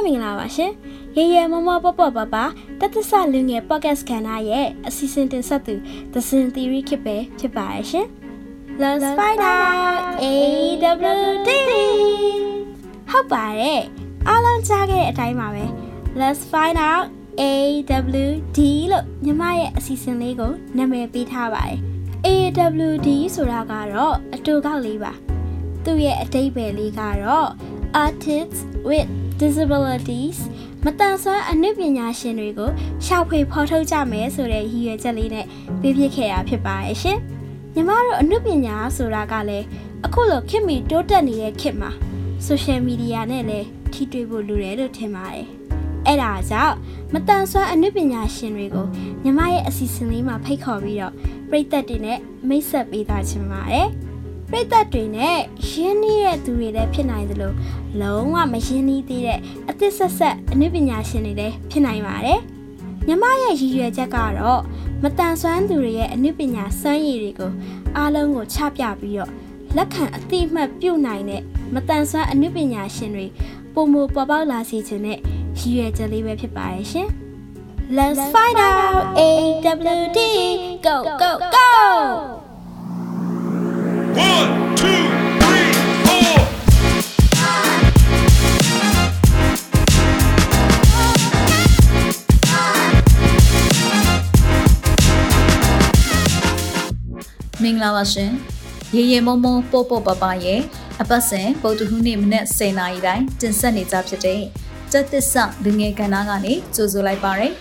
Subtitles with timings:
[0.00, 0.72] လုံးမင်္ဂလာပါရှင်
[1.16, 2.36] ရေရဲမမပပပပ
[2.80, 5.74] တတဆလူငယ် podcast ကဏ္ဍရဲ့အစီအစဉ်တင်ဆက်သူ
[6.12, 8.06] The Sin Theory ခစ်ပဲဖြစ်ပါရဲ့ရှင်
[8.82, 11.50] Let's find out AWD
[13.10, 13.82] ဟုတ်ပါတယ်
[14.28, 15.64] အားလုံးကြားခဲ့တဲ့အတိုင်းပါပဲ
[16.20, 17.06] Let's find out
[17.40, 18.58] AWD
[18.92, 21.78] လို့ညီမရဲ့အစီအစဉ်လေးကိုနာမည်ပေးထားပါတယ်
[22.26, 25.12] AWD ဆိုတာကတော့အတူကောက်လေးပါ
[25.84, 27.48] သူ့ရဲ့အတိတ်ပဲလေးကတော့
[28.04, 29.10] artists with
[29.40, 30.38] disabilities
[30.84, 32.70] မတန်ဆွမ်းအနုပညာရှင်တွေကို
[33.04, 35.46] ရှာဖွေဖော်ထုတ်ကြမယ်ဆိုတဲ့ရည်ရွယ်ချက်လေးနဲ့
[35.80, 37.18] ပြပြခဲ့တာဖြစ်ပါရဲ့ရှင်။
[37.74, 39.66] ညီမတို့အနုပညာဆိုတာကလည်း
[40.04, 41.90] အခုလိုခေတ်မီတိုးတက်နေတဲ့ခေတ်မှာ
[42.46, 45.46] social media နဲ့လည်းထိတွေ့ဖို့လိုတယ်လို့ထင်ပါတယ်။
[46.06, 46.74] အဲ့ဒါကြောင့်
[47.12, 48.86] မတန်ဆွမ်းအနုပညာရှင်တွေကို
[49.22, 51.14] ညီမရဲ့အစီအစဉ်လေးမှာဖိတ်ခေါ်ပြီးတော့
[51.50, 52.18] ပရိသတ်တွေနဲ့
[52.48, 53.88] မိတ်ဆက်ပေးသားချင်ပါတယ်။
[54.50, 57.52] ပြိသက်တွေနဲ့ရင်းနှီးတဲ့သူတွေလည်းဖြစ်နိုင်သလို
[58.00, 62.40] လုံးဝမရင်းနှီးသေးတဲ့အသစ်ဆက်ဆက်အနုပညာရှင်တွေလည်းဖြစ်နိုင်ပါတယ်။
[63.06, 64.62] မြမရဲ့ရည်ရွယ်ချက်ကတော့
[65.02, 67.50] မတန်ဆွမ်းသူတွေရဲ့အနုပညာစွမ်းရည်တွေကို
[67.96, 69.30] အားလုံးကိုချပြပြီးတော့
[69.76, 71.42] လက်ခံအတိအမှတ်ပြုနိုင်တဲ့
[71.74, 73.26] မတန်ဆွမ်းအနုပညာရှင်တွေ
[73.74, 75.18] ပုံမပေါ်ပေါက်လာစေခြင်းနဲ့
[75.58, 77.08] ရည်ရွယ်ချက်လေးပဲဖြစ်ပါရဲ့ရှင်။
[77.96, 80.18] Let's find out AWD
[80.86, 82.39] go go go
[97.62, 98.30] မင်္ဂလာပါရှင်
[98.94, 100.60] ရေရေမုံမုံပို့ပို့ပပရဲ့
[101.02, 104.40] အပတ်စဉ်ပုတ်တဟူးနေ့မနေ့10နာရီတိုင်းတင်ဆက်နေကြဖြစ်တဲ့
[104.92, 107.52] စက်သစ္စာလူငယ်ကဏ္ဍကနေကြိုဆိုလိုက်ပါရယ်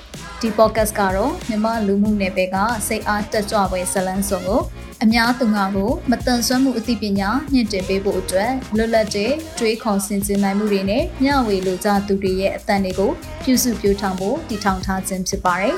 [0.42, 4.62] ဒီ podcast ကတော့မြန်မာလူမှုနယ်ပယ်ကစိတ်အားတက်ကြွပွဲဇလန်းစုံကို
[5.04, 13.12] အများသူငါကိုမတန်ဆွမ်းမှုအသိပညာညှင့်တင်ပေးဖို့အတွက်လွတ်လပ်တဲ့တွေးခေါ်ဆင်ခြင်နိုင်မှုတွေနဲ့မျှဝေလိုကြသူတွေရဲ့အသံတွေကို
[13.44, 15.76] ပြုစုပြောင်းထောင်ဖို့တည်ထောင်ထားခြင်းဖြစ်ပါတယ်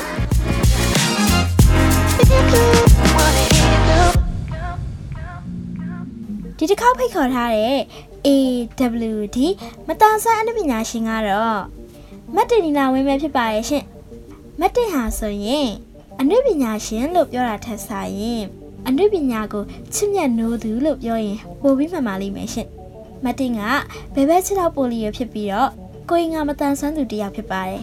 [6.58, 7.80] ဒီတစ်ခေါက်ဖိတ်ခေါ်ထားတဲ့
[8.28, 9.38] AWD
[9.88, 11.62] မတန်ဆန်းအနုပညာရှင်ကတော့
[12.36, 13.86] မတ်တင်နီလာဝင်းပဲဖြစ်ပါရဲ့ရှင်
[14.64, 15.70] မတ်တင်ဟာဆိုရင်
[16.20, 18.44] အနုပညာရှင်လို့ပြောတာထက်စာရင်
[18.88, 19.64] အနုပညာကို
[19.94, 22.68] ချစ်မြတ်နိုးသူလို့ပြောရင်ပိုပြီးမှန်ပါလိမ့်မယ်ရှင်
[23.24, 23.62] မတ်တင်က
[24.14, 25.70] ဘယ်ဘက်ချစ်တော့ပိုလီယိုဖြစ်ပြီးတော့
[26.10, 27.82] ကိုရင်ကမတန်ဆန်းသူတယောက်ဖြစ်ပါတယ်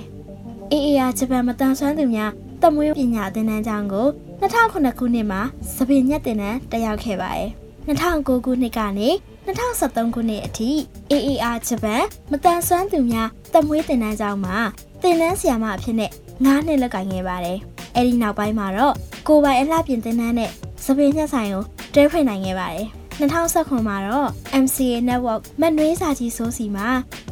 [0.71, 2.31] အေးအေးအားဂျပန်မတန်ဆန်းသူများ
[2.62, 4.06] တမွေးပညာသင်တန်းကျောင်းကို
[4.41, 5.41] 2009ခုနှစ်မှာ
[5.75, 7.49] စပင်ညက်တင်တန်းတက်ရောက်ခဲ့ပါတယ်
[7.88, 9.09] 2009ခုနှစ်ကနေ
[9.47, 10.71] 2013ခုနှစ်အထိ
[11.11, 14.59] AAR ဂျပန်မတန်ဆွမ်းသူများတမွေးတင်တန်းကျောင်းမှာ
[15.03, 16.12] သင်တန်းဆရာမအဖြစ်နဲ့
[16.44, 17.59] 9နှစ်လက်ကင်ခဲ့ပါတယ်။
[17.97, 18.94] အဲဒီနောက်ပိုင်းမှာတော့
[19.28, 20.50] ကိုပိုင်အလှပြင်တင်တန်းနဲ့
[20.84, 22.87] စပင်းညက်ဆိုင်ကိုတွဲဖွင့်နိုင်ခဲ့ပါတယ်။
[23.19, 24.28] 2019မှာတော့
[24.62, 26.88] MCA Network မနွေးစာကြီးစိုးစီမှာ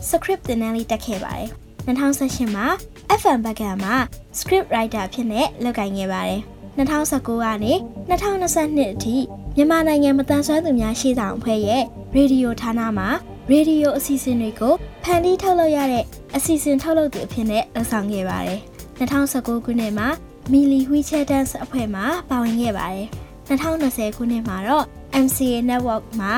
[0.08, 1.48] script တင်တန်းလေးတက်ခဲ့ပါတယ်။
[1.86, 2.66] 2018မှာ
[3.20, 3.94] FM ဘက်ကမှာ
[4.38, 6.40] script writer ဖြစ်နေလုပ်ကိုင်ခဲ့ပါတယ်။
[6.76, 7.72] 2019ကနေ
[8.10, 9.16] 2022အထိ
[9.56, 11.82] မြန်မာနိုင်ငံမတန်ဆွမ်းသူများရှေ့ဆောင်အဖွဲ့ရဲ့
[12.14, 13.08] ရေဒီယိုဌာနမှာ
[13.50, 16.04] ရေဒီယိုအစီအစဉ်တွေကိုဖန်တီးထုတ်လုပ်ရတဲ့
[16.36, 18.60] အစီအစဉ်ထုတ်လုပ်သူအဖြစ်နဲ့လုပ်ဆောင်ခဲ့ပါတယ်။
[18.98, 20.08] 2019ခုနှစ်မှာ
[20.52, 23.06] မီလီဝီချဲဒန်စ်အဖွဲ့မှာပါဝင်ခဲ့ပါတယ်။
[23.48, 24.84] 2020ခုနှစ်မှာတော့
[25.24, 26.34] MCA Network မှာ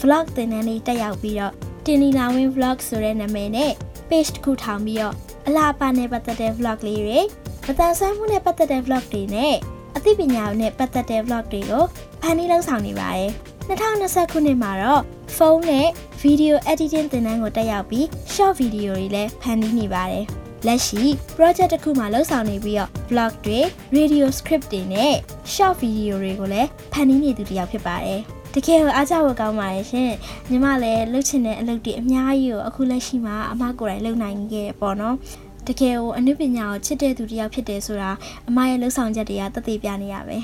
[0.00, 1.52] vlog သင်တန်းလေးတက်ရောက်ပြီးတော့
[1.86, 3.72] တင်နီလာဝင်း vlog ဆိုတဲ့နာမည်နဲ့
[4.08, 5.14] page တစ်ခုထောင်ပြီးတော့
[5.46, 7.20] အလားပါနဲ့ပတ်သက်တဲ့ vlog လေးတွေ
[7.66, 9.54] မတန်ဆွမ်းမှုနဲ့ပတ်သက်တဲ့ vlog တွေနဲ့
[9.96, 11.84] အသိပညာနဲ့ပတ်သက်တဲ့ vlog တွေကို
[12.22, 13.30] ဖန်တီးလုပ်ဆောင်နေပါတယ်။
[13.68, 15.02] 2020ခုနှစ်မှာတော့
[15.36, 15.86] ဖုန်းနဲ့
[16.22, 20.26] video editing သင်တန်းကိုတက်ရောက်ပြီး short video တွေလည်းဖန်တီးနေပါတယ်။
[20.66, 21.04] လက်ရှိ
[21.36, 23.60] project တစ်ခုမှာလုပ်ဆောင်နေပြီးတော့ vlog တွေ
[23.96, 25.14] radio script တွေနဲ့
[25.52, 28.20] short video တွေကိုလည်းဖန်တီးနေသူတစ်ယောက်ဖြစ်ပါတယ်။
[28.54, 30.10] တကယ်ကိုအားကြဖို့ကောင်းပါတယ်ရှင်။
[30.50, 35.16] ညီမလည်းလှုပ်ချင်တဲ့အလုပ်တွေအများကြီးကိုအခုလက်ရှိမှာအမကိုယ်တိုင်လုပ်နိုင်ခဲ့ပေါ့နော်။
[35.68, 38.10] တကယ်ကိုအနုပညာကိုချစ်တဲ့သူတစ်ယောက်ဖြစ်တယ်ဆိုတာ
[38.48, 40.38] အမရဲ့လှုပ်ဆောင်ချက်တွေကသက်သေပြနေရပဲ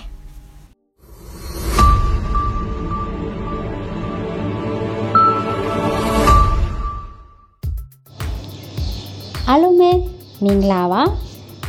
[9.51, 9.91] အားလုံးပဲ
[10.45, 11.03] မင်္ဂလာပါ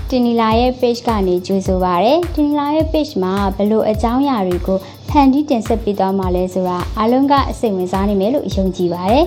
[0.09, 4.77] တင်နီလာရဲ့ page ကနေကြိုဆိုပါရယ်တင်နီလာရဲ့ page မှာဘလို့အကြောင်းအရာတွေကို
[5.09, 9.25] ဖန်တီးတင်ဆက်ပေးသွားမှာလဲဆိုတာအားလုံးကအစိတ်ဝင်စားနေမယ်လို့ယုံကြည်ပါတယ်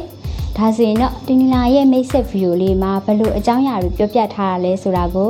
[0.57, 5.29] ဒါဆိုရင်တော့တင်နီလာရဲ့မိတ်ဆက်ဗီဒီယိုလေးမှာဘယ်လိုအကြောင်းအရာတွေပြောပြထားတာလဲဆိုတာကို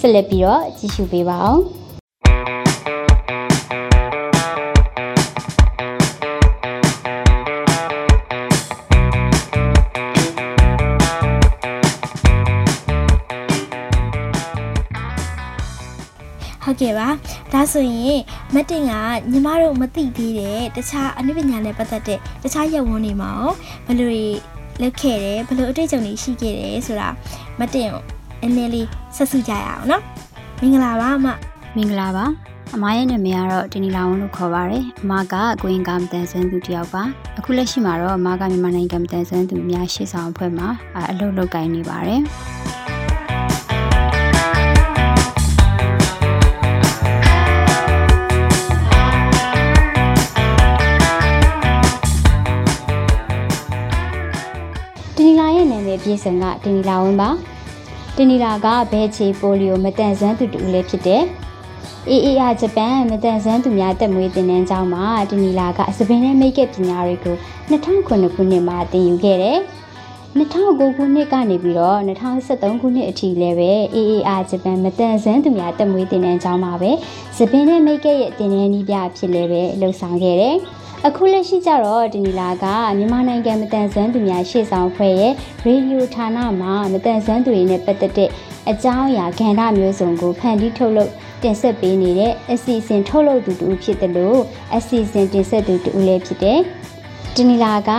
[0.00, 1.60] ဆက်လက်ပြီးတော့ကြည့်ရှုပေးပါအောင်
[16.74, 17.08] ဟုတ်ကဲ့ပါ
[17.52, 18.20] ဒါဆိုရင်
[18.54, 18.92] မတ်တင်က
[19.30, 23.52] ညီမတို့မသိသေးတဲ့တခြားအနုပညာနဲ့ပတ်သက်တဲ့တခြားရုပ်ဝန်းတွေမှာရော
[23.86, 24.10] ဘယ်လို
[24.82, 27.08] လုပ်ခဲ့တယ်ဘယ်လိုအတွေ့အကြုံတွေရှိခဲ့တယ်ဆိုတာ
[27.60, 27.88] မတင်
[28.42, 30.02] အနည်းလေးဆက်စုကြရအောင်နော်
[30.60, 31.28] မင်္ဂလာပါအမ
[31.76, 32.24] မင်္ဂလာပါ
[32.74, 37.02] အမရဲ့နာမည်ကတော့တင်နီလာဝန်လို့ခေါ်ပါတယ်အမကကွင်းကမ္တန်ဆွမ်းသူတယောက်ပါ
[37.38, 40.68] အခုလက်ရှိမှာတော့အမကမြန်မာနိုင်ငံမတန်ဆွမ်းသူများရှေ့ဆောင်အဖွဲ့မှာ
[41.10, 42.20] အလုပ်လုပ်ကိုင်နေပါတယ်
[56.14, 57.30] ပြည်စုံကတင်နီလာဝန်ပါ
[58.16, 61.22] တင်နီလာကဘဲချေပိုလီယိုမတန်ဆွမ်းသူတူလည်းဖြစ်တယ်
[62.10, 67.36] AAR ဂျပန်မတန်ဆန်းသူများတက်မွေးတင်နန်းကျောင်းမှာဒီနီလာကစပင်နဲ့မိတ်ကပ်ပညာတွေကို
[67.70, 69.58] 2009ခုနှစ်မှာသင်ယူခဲ့တယ်။
[70.38, 76.90] 2009ခုနှစ်ကနေပြီးတော့2013ခုနှစ်အထိလည်းပဲ AAR ဂျပန်မတန်ဆန်းသူများတက်မွေးတင်နန်းကျောင်းမှာပဲ
[77.36, 80.56] စပင်နဲ့မိတ်ကပ်ရဲ့တင်နန်းနည်းပြဖြစ်လည်းပဲလှုပ်ဆောင်ခဲ့တယ်။
[81.08, 82.64] အခုလက်ရှိကျတော့ဒီနီလာက
[82.98, 85.32] မြန်မာနိုင်ငံမတန်ဆန်းသူများရှေ့ဆောင်ဖွဲ့ရဲ့
[85.64, 88.30] ရေဒီယိုဌာနမှာမတန်ဆန်းသူတွေနဲ့ပတ်သက်တဲ့
[88.70, 91.12] အကြောင်းအရာကဏ္ဍမျိုးစုံကိုဖန်တီးထုတ်လုပ်
[91.42, 94.40] တင်ဆက်ပေးနေတဲ့အစီအစဉ်ထုတ်လုပ်သူတူဖြစ်တယ်လို့
[94.76, 96.58] အစီအစဉ်တင်ဆက်သူတူလည်းဖြစ်တယ်။
[97.34, 97.90] ဒီနီလာက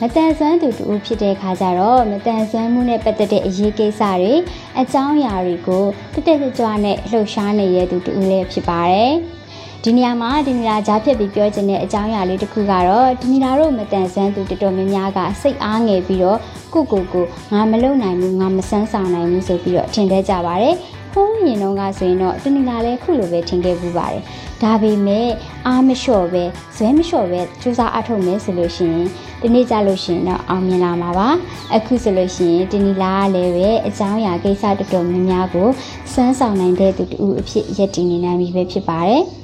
[0.00, 4.34] မတန်ဆွမ်းသူတူဖြစ်တဲ့ခါကျတော့မတန်ဆွမ်းမှုနဲ့ပတ်သက်တဲ့အရေးကိစ္စတွေ
[4.80, 9.14] အကြောင်းအရာတွေကိုတက်တက်ကြွကြွနဲ့လှုပ်ရှားနေရတဲ့သူတူလည်းဖြစ်ပါတယ်။
[9.84, 16.38] ဒီနေရာမှာဒီနီလာကြားဖြစ်ပြီးပြောချင်တဲ့အကြောင်းအရာလေးတစ်ခုကတော့ဒီနီလာတို့မတန်ဆန်းသူတော်တော်များများကစိတ်အားငယ်ပြီးတော့
[16.74, 20.74] ကိုကိုကိုငါမလုံနိုင်ဘူးငါမစမ်းဆောင်နိုင်ဘူးဆိုပြီးတော့ထင်သေးကြပါတယ်။
[21.12, 24.22] ဖုန်းရင်တော့ကဆိုရင်တော့တနင်္လာလဲခုလိုပဲထင်ခဲ့ပူပါတယ်။
[24.62, 25.28] ဒါပေမဲ့
[25.66, 26.44] အားမလျှော့ပဲ
[26.76, 29.06] ဇွဲမလျှော့ပဲစူးစမ်းအထောက်မယ်ဆိုလို့ရှိရင်
[29.42, 31.28] ဒီနေ့ကြလို့ရှိရင်တော့အောင်မြင်လာမှာပါ။
[31.74, 35.68] အခုဆိုလို့ရှိရင်တနင်္လာကလည်းပဲအကြောင်းအရာကိစ္စတော်တော်များများကို
[36.12, 39.24] စမ်းဆောင်နိုင်တဲ့သူတူအဖြစ်ရည်တည်နေနိုင်ပြီပဲဖြစ်ပါတယ်။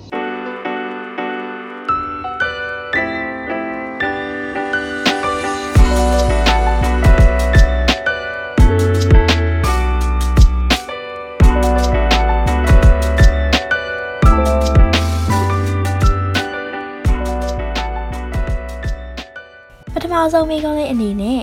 [20.33, 21.41] ဆုံးမိကုံးလေးအနေနဲ့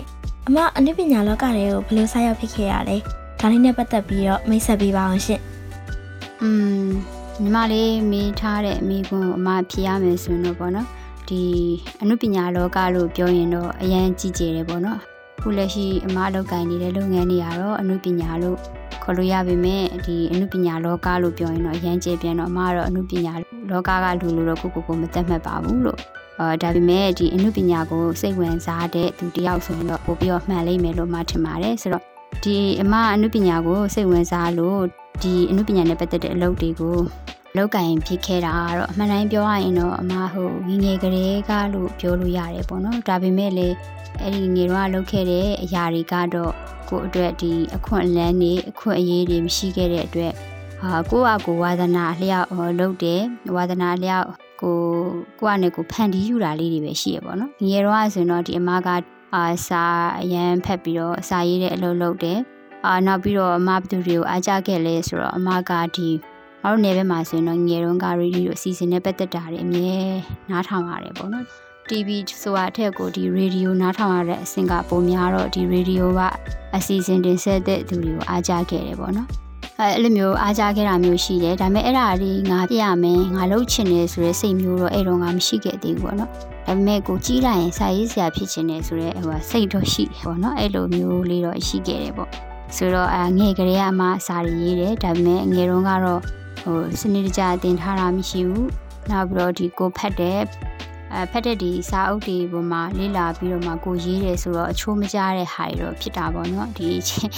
[0.47, 2.97] အမအနုပညာလောကတွေကိုဘယ်လိုဆက်ရောက်ဖြစ်ခဲ့ရလဲ
[3.39, 5.41] ဒါလေးနဲ့ပတ်သက်ပြီးတော့မိတ်ဆက်ပေးပါအောင်ရှင်
[6.41, 6.49] อื
[6.85, 6.87] ม
[7.41, 10.87] ညီမလေးမေးထားတဲ့အမိကွန်းအမဖြေရမယ်ဆိုရင်တော့ပေါ့နော်
[11.29, 11.41] ဒီ
[12.01, 14.99] အနုပညာလောကလို့ပြောရင်တော့အရန်ကြီးကျယ်တယ်ပေါ့နော်
[15.41, 18.57] ခုလက်ရှိအမလုပ်ကိုင်နေတဲ့လုပ်ငန်းတွေကတော့အနုပညာလို့
[19.03, 23.33] ခေါ်လို့ရပေမဲ့ဒီအနုပညာလောကလို့ပြောရင်တော့အရန်ကျယ်ပြန်တော့အမကတော့အနုပညာ
[23.71, 25.99] လောကကလူလို့တော့ကိုကိုကိုမတတ်မှတ်ပါဘူးလို့
[26.39, 32.03] အာဒါပေမဲ့ဒီအနုပညာကိုစိတ်ဝင်စားတဲ့သူတယောက်ဆိုရင်တော့ပို့ပြီးတော့မှန်လိမ့်မယ်လို့မှထင်ပါတယ်ဆိုတော့
[32.43, 34.81] ဒီအမအနုပညာကိုစိတ်ဝင်စားလို့
[35.23, 36.97] ဒီအနုပညာနဲ့ပတ်သက်တဲ့အလုပ်တွေကို
[37.57, 43.67] လောက်ကင်ဖြစ်ခဲ့တာကတော့အမှန်တိုင်းပြောရရင်တော့အမဟုတ်ငငယ်ကလေးကလို့ပြောလို့ရတယ်ပေါ့နော်ဒါပေမဲ့လေ
[44.21, 46.53] အဲ့ဒီငယ်တော့လုပ်ခဲ့တဲ့အရာတွေကတော့
[46.89, 50.33] ကိုယ့်အတွက်ဒီအခွင့်အလန်းတွေအခွင့်အရေးတွေမရှိခဲ့တဲ့အတွက်
[50.81, 52.47] ဟာကိုယ့်အကိုဝါသနာအလျောက်
[52.79, 53.21] လုပ်တယ်
[53.55, 54.27] ဝါသနာအလျောက်
[54.61, 54.77] ကို
[55.39, 58.89] ကိုကနေကိုဖန်တီးယူတာလေးတွေပဲရှိရပေါ့နော်ငယ်တော့ဆိုရင်တော့ဒီအမက
[59.35, 59.83] အာစာ
[60.21, 62.39] အရန်ဖက်ပြီးတော့စာရေးတဲ့အလုပ်လုပ်တယ်
[62.85, 66.09] အာနောက်ပြီးတော့အမဘသူတွေကိုအားကြခဲ့လဲဆိုတော့အမကဒီ
[66.61, 69.95] ငါတို့နယ်ဘက်မှာဆိုရင်တော့ငယ်တုန်းကရေဒီယိုအစီအစဉ်နဲ့ပတ်သက်တာတွေအမြဲ
[70.49, 71.45] နားထောင်ရတယ်ပေါ့နော်
[71.89, 72.09] TV
[72.41, 76.21] ဆိုတာအထက်ကိုဒီရေဒီယိုနားထောင်ရတဲ့အဆင့်ကပုံများတော့ဒီရေဒီယိုက
[76.75, 79.44] အစီအစဉ်တင်ဆက်တဲ့သူတွေကိုအားကြခဲ့တယ်ပေါ့နော်
[79.79, 86.31] အဲအဲ့လိုမျိုးအားကြခဲ့တာမျိုးရှိတယ်ဒါပေမဲ့အဲ့ဒါလေးငါပြရမယ်ငါလှုပ်ချင်တယ်ဆိုတဲ့စိတ်မျိုးတော့အဲ့တော့ငါမရှိခဲ့သေးဘူးပေါ့နော်
[86.65, 92.29] ဒါပေမဲ့ကိုကြီးလိုက်ရင်စာရေးဆရာဖြစ်ချင်တယ်ဆိုတော့ဟိုစိတ်တော့ရှိတယ်ပေါ့နော်အဲ့လိုမျိုးလေးတော့ရှိခဲ့တယ်ပေါ့
[92.75, 96.21] ဆိုတော့အငယ်ကလေးကအမစာရေးတယ်ဒါပေမဲ့ငယ်တုန်းကတော့
[96.61, 98.69] ဟိုစနစ်တကျတင်ထားတာမရှိဘူး
[99.11, 100.39] နောက်ပြီးတော့ဒီကိုဖတ်တဲ့
[101.15, 107.31] အဲဖက်တဲ့ဒီစာအုပ်တွေပေါ်မှာလေ့လာပြီးတော့မှကိုရေးတယ်ဆိုတော့အချိုးမကျတဲ့ဟာတွေတော့ဖြစ်တာပေါ့နော်ဒီချင်း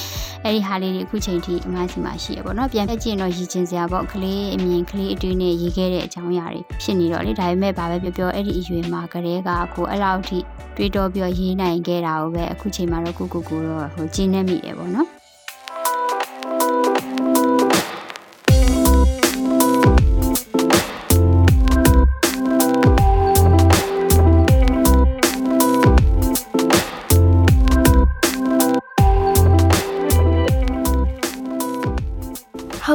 [0.43, 10.37] အဲ့ဒီဟာလေးတွေအခုချိန်ထိအများကြီးမှရှိရပေါ့နော်ပြန်ဖက်ကြည့်ရင်တော့ရည်ချင်းစရာပေါ့ကလေးအမြင်ကလေးအတွေ့နဲ့ရေးခဲ့တဲ့အကြောင်းအရာတွေဖြစ်နေတော့လေဒါပေမဲ့ဘာပဲပြောပြောအဲ့ဒီအရွယ်မှာကလေးကကိုအဲ့လောက်ထိ
[10.75, 15.16] တွေးတော့ပြီးရေးနိုင်ခဲ့တာကိုပဲအခုချိန်မှာတော့ကိုကိုကိုတော့ဟိုကျင်းနေမိတယ်ပေါ့နော်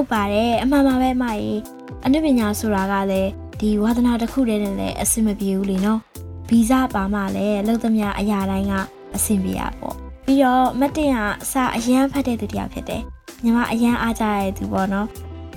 [0.02, 1.60] ဟုတ်ပါတယ်အမှန်ပါပဲအမကြီး
[2.04, 3.30] အနုပညာဆိုတာကလည်း
[3.60, 6.00] ဒီဝါသနာတစ်ခုတည်းနဲ့လည်းအဆင်မပြေဘူးလေနော်
[6.48, 8.74] ဗီဇပါမှလည်းလုံသမျှအရာတိုင်းက
[9.16, 13.02] အဆင်ပြေရပေါ့ပြီးတော့မတ်တင်ကအစအရန်ဖတ်တဲ့သူတစ်ယောက်ဖြစ်တယ်
[13.42, 15.08] ညီမအရန်အားကြရတဲ့သူပေါ့နော်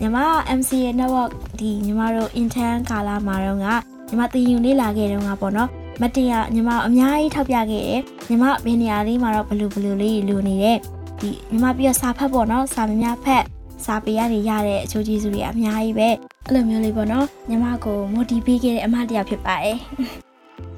[0.01, 0.17] ညီမ
[0.57, 3.67] MCA network ဒီညီမတို့ intern ကာလမှာတော့က
[4.07, 5.69] ညီမတင်ယူလေ့လာခဲ့တုန်းကပေါ့နော်
[6.01, 10.77] မတ်တင်ကညီမအများကြီးထောက်ပြခဲ့တယ်ညီမဘယ်နေရာလေးမှာတော့ဘလူဘလူလေးလိုနေတယ်
[11.19, 13.43] ဒီညီမပြီးတော့စာဖတ်ပေါ့နော်စာမများဖတ်
[13.84, 16.08] စာပေရနေရတဲ့အချိုးကျေးဇူးတွေအများကြီးပဲ
[16.46, 19.78] အဲ့လိုမျိုးလေးပေါ့နော်ညီမကို motivate ခဲ့တဲ့အမတရားဖြစ်ပါတယ်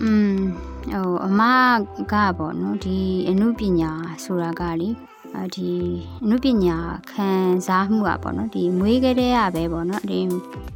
[0.02, 0.37] อืม
[0.92, 1.42] ဟိုအမ
[2.12, 3.90] ကပေါ့နော်ဒီအမှုပညာ
[4.25, 4.90] ဆိုတာကလေ
[5.37, 5.70] အဒီ
[6.22, 6.76] အမှုပညာ
[7.12, 7.28] ခံ
[7.66, 10.18] စားမှုอ่ะပေါ့နော်ဒီမွေးကလေးရပဲပေါ့နော်ဒီ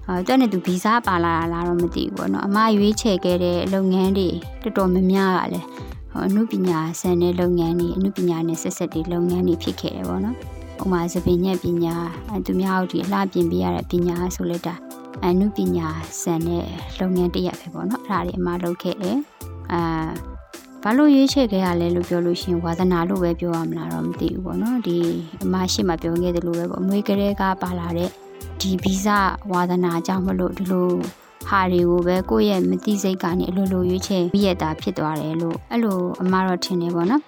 [0.06, 4.28] ဟိုတက်နေသူဗီဇပါလာတာလားတော့မသိဘူးပေါ့နော်အမရွေးချယ်ခဲ့တဲ့လုပ်ငန်းတွေ
[4.62, 5.66] တော်တော်များများကလည်း
[6.12, 10.36] ဟိုအမှုပညာဆန်တဲ့လုပ်ငန်းတွေအမှုပညာနဲ့ဆက်ဆက်တဲ့လုပ်ငန်းတွေဖြစ်ခဲ့တယ်ပေါ့နော်
[10.81, 11.95] ဥပမာသပင်ညက်ပညာ
[12.29, 14.75] အဲသူများတို့ဒီအလှပြင်ပေးရတဲ့ပညာဆိုလက်တာ
[15.23, 15.87] အမှုပညာ
[16.21, 16.65] ဆန်တဲ့
[16.99, 19.17] လုပ်ငန်းတစ်ရပ်ပဲပေါ့နော်အဲ့ဒါတွေအမလုပ်ခဲ့တယ်
[19.71, 19.81] အာ
[20.83, 24.97] ဘာလို့ရွေးချယ်ခဲ့ရလဲလို့ပြောလို့ရှိရင်ဝါသနာလို့ပဲပြောရမလားတော့မသိဘူးပေါ့နော်ဒီ
[25.43, 28.09] အမရှိမှပြောခဲ့တယ်လို့ပဲပေါ့အမွေကလေးကပါလာတဲ့
[28.59, 29.07] ဒီဗီဇ
[29.51, 30.89] ဝါသနာကြောင့်မလို့ဒီလို
[31.49, 37.21] ဟာတွေကိုပဲကိုယ့်ရဲ့မတိစိတ်ကနေအလိုလိုရွေးချယ်ပြီးရတာဖြစ်သွားတယ်လို့အဲ့လိုအမတော့ထင်တယ်ပေါ့နော်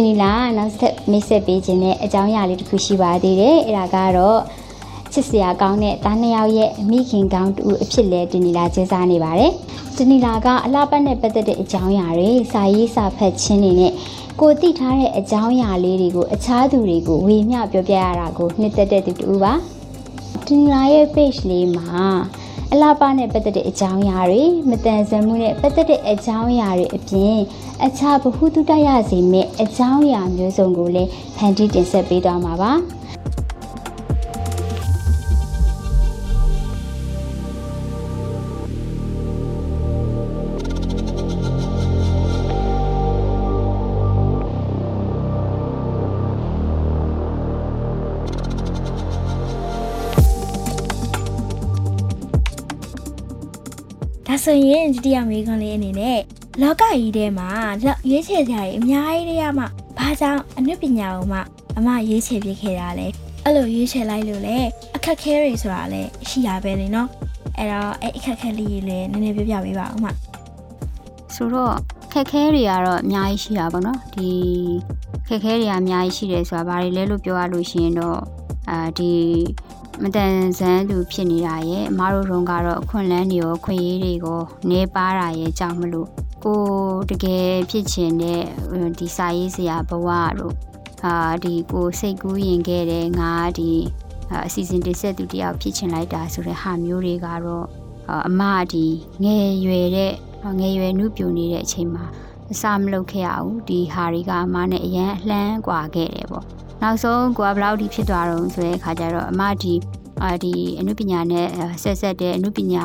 [0.00, 4.40] တင်နီလာနောက်ဆက်မိတ်ဆက်ပေးခြင်းနဲ့အကြောင်းအရာလေးတစ်ခုရှိပါသေးတယ်အဲ့ဒါကတော့
[5.12, 9.52] ချစ်စရာကောင်းတဲ့တားနှစ်ယောက်ရဲ့မိခင်ကောင်းတူအဖြစ်လဲတင်နီလာကျေးစားနေပါတယ်
[9.96, 13.92] တင်နီလာကအလှပနဲ့ပတ်သက်တဲ့အကြောင်းအရာတွေစာရေးစာဖတ်ခြင်းတွေနဲ့
[14.40, 19.52] ကိုသိထားတဲ့အကြောင်းအရာလေးတွေကိုအခြားသူတွေကိုဝေမျှပြောပြရတာကိုနှစ်သက်တဲ့သူတူပါ
[20.46, 22.04] တင်နီလာရဲ့ page လေးမှာ
[22.72, 27.38] အလှပနဲ့ပတ်သက်တဲ့အကြောင်းအရာတွေမတန်ဆန်မှုနဲ့ပတ်သက်တဲ့အကြောင်းအရာတွေအပြင်
[27.84, 32.72] အခြားဗဟုသုတရစေမဲ့အကြောင်းအရာမျိုးစုံကိုလည်းဖန်တီးတင်ဆက်ပေးသွားမှာပါ။
[54.50, 56.18] ဆိုရင်ဒုတိယမေးခွန်းလေးအနေနဲ့
[56.62, 57.48] လောကကြီးထဲမှာ
[57.80, 59.64] ဒီလောက်ရွေးချယ်ကြရအများကြီးတွေကမှ
[59.98, 61.38] ဘာကြောင့်အနုပညာကိုမှ
[61.78, 63.06] အမရွေးချယ်ပြခဲ့တာလဲ
[63.44, 64.58] အဲ့လိုရွေးချယ်လိုက်လို့လေ
[64.96, 67.08] အခက်ခဲတွေဆိုတာလည်းရှိရပဲလေနော်
[67.56, 70.06] အဲ့တော့အဲ့အခက်ခဲလေးတွေလည်းနည်းနည်းပြပြပေးပါဦးမ
[71.34, 71.74] ဆိုတော့
[72.12, 74.30] ခက်ခဲတွေကတော့အများကြီးရှိတာပေါ့နော်ဒီ
[75.28, 78.18] ခက်ခဲတွေကအများကြီးရှိတယ်ဆိုတာဘာတွေလဲလို့ပြောရလို့ရှိရင်တော့
[78.70, 79.12] အာဒီ
[80.03, 86.09] မတန်ဆန်းသူဖြစ်နေတာရဲ့အမားတို့တုန်းကတော့အခွင့်အလန်းတွေရောခွင့်ရေးတွေကိုနေပါတာရဲ့ကြောင့်မလို့
[86.43, 86.61] ကို
[87.09, 88.41] တကယ်ဖြစ်ချင်တဲ့
[88.99, 90.07] ဒီစာရေးစရာဘဝ
[90.39, 90.55] တို့
[91.05, 93.71] အာဒီကိုစိတ်ကူးရင်ခဲ့တဲ့ငါဒီ
[94.31, 97.65] အာအစီအစဉ်တစ်ဆက်သူတယောက်ဖြစ်ချင်လိုက်တာဆိုတဲ့ဟာမျိုးတွေကတော့
[98.09, 98.41] အာအမ
[98.73, 98.85] ဒီ
[99.23, 100.13] ငယ်ရွယ်တဲ့
[100.59, 102.05] ငယ်ရွယ်နှုပြိုနေတဲ့အချိန်မှာ
[102.51, 106.45] အစာမလုပ်ခဲ့ရဘူးဒီဟာတွေကအမနဲ့အရန်အလှမ်းกว่าခဲ့တယ်ပေါ့
[106.82, 109.74] နောက်ဆုံးကိုကဘလောက်ဒီဖြစ်သွားတော့ဆိုတဲ့အခါကျတော့အမဒီ
[110.22, 111.46] အာဒီအနုပညာနဲ့
[111.82, 112.84] ဆက်ဆက်တဲ့အနုပညာ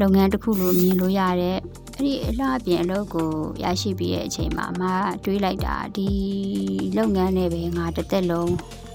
[0.00, 1.56] လုပ်ငန်းတစ်ခုလိုမြင်လို့ရတဲ့
[1.94, 3.30] အဲ့ဒီအလားအပြင်အလုပ်ကို
[3.62, 4.82] ရရှိပြီးတဲ့အချိန်မှာအမ
[5.24, 6.08] တွေးလိုက်တာဒီ
[6.96, 8.52] လုပ်ငန်းနဲ့ပဲငါတစ်သက်လုံး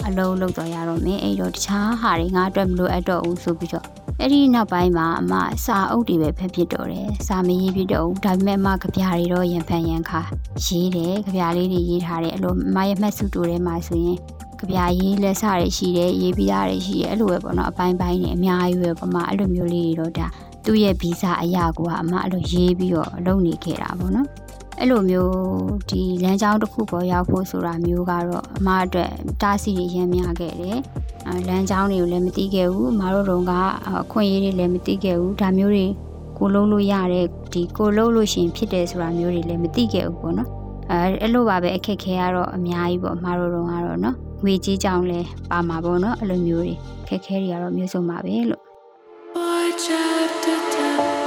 [0.07, 3.85] အလုံးလုပ်တော့ရတော့မယ်အဲ့တော့တခြားဟာတွေငါအတွက်မလိုအပ်တော့ဘူးဆိုပြီးတော့
[4.21, 5.33] အဲ့ဒီနောက်ပိုင်းမှာအမ
[5.65, 10.21] စာအုပ်တွေပဲဖက်ဖြစ်တော့တယ်စာမရေးဖြစ်တော့ဘူးဒါပေမဲ့အမကြပြားတွေတော့ရန်ဖန်ရန်ခါ
[10.65, 14.17] ရေးတယ်ကြပြားလေးတွေရေးထားတယ်အဲ့လိုအမရဲ့မှတ်စုတူထဲမှာဆိုရင်
[14.59, 20.27] ကြပြားရေးလက်စတွေရှိတယ်ရေးပြီးသားတွေရှိတယ်အဲ့လိုပဲပေါ့နော်အပိုင်းပိုင်းနေအများကြီးပဲပေါ့မအဲ့လိုမျိုးလေးတွေတော့ဒါ
[20.65, 24.27] သူ့ရဲ့ဗီဇအရာကအမအဲ့လိုရေးပြီးတော့လုပ်နေခဲ့တာပေါ့နော်
[24.79, 25.33] အဲ့လိုမျိုး
[25.89, 29.11] ဒီလမ်းကြောင်းတစ်ခုပေါ်ရောက်ဖို့ဆိုတာမျိုးကတော့အမအတွက်
[29.41, 30.77] တားဆီးရရမ်းများခဲ့တယ်။
[31.47, 33.51] လမ်းကြောင်းတွေကိုလည်းမသိခဲ့ဘူး။အမတို့တော့က
[34.01, 35.85] အခွင့်အရေးတွေလည်းမသိခဲ့ဘူး။ဒါမျိုးတွေ
[36.37, 40.49] ကိုလုံးလို့ရတဲ့ဒီကိုလုံးလို့ရှင်ဖြစ်တယ်ဆိုတာမျိုးတွေလည်းမသိခဲ့ဘူးပေါ့နော်။
[40.91, 46.75] အဲအဲ့လိုပါပဲအခက်ခဲရတော့အများကြီးပေါ့အမတို့တော့ကတော့နော်။ငွေကြီးကြောင်လဲပါမှာပေါ့နော်အဲ့လိုမျိုးတွေ
[47.07, 48.68] ခက်ခဲတွေကတော့မျိုးစုံပါပဲလို့
[49.79, 51.18] အမ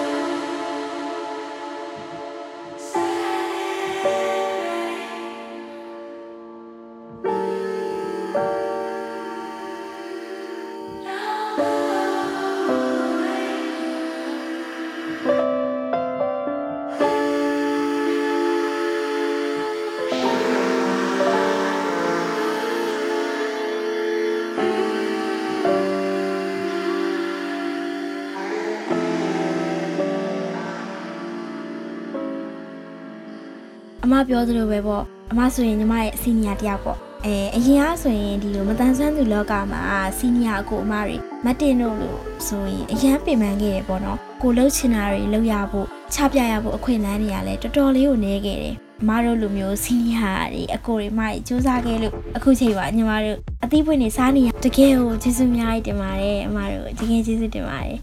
[34.28, 39.82] ပြောသလိုပဲပေါ့အမဆိုရင်ညီမရဲ့စီနီယာတယောက်ပေါ့အဲအရင်ကဆိုရင်ဒီလိုမတန်ဆွမ်းသူလောကမှာ
[40.18, 57.98] စီနီယာအကိုအမတွေမတ်တင်တို့လို့ဆိုရင်အရန်ပင်ပန်းခဲ့ရပေါ့နော်ကိုလှုပ်ချင်တာတွေလှုပ်ရဖို့ချပြရဖို့အခွင့်အလမ်းတွေကလည်းတော်တော်လေးကိုနေခဲ့တယ်အမတို့လူမျိုးစီနီယာတွေအကိုတွေမတွေစူးစမ်းခဲ့လို့အခုချိန်ပါညီမတို့အသီးပွင့်နေစားနေရတကယ်ကိုကျေးဇူးအများကြီးတင်ပါတယ်အမတို့တကယ်ကျေးဇူးတင်ပါတယ်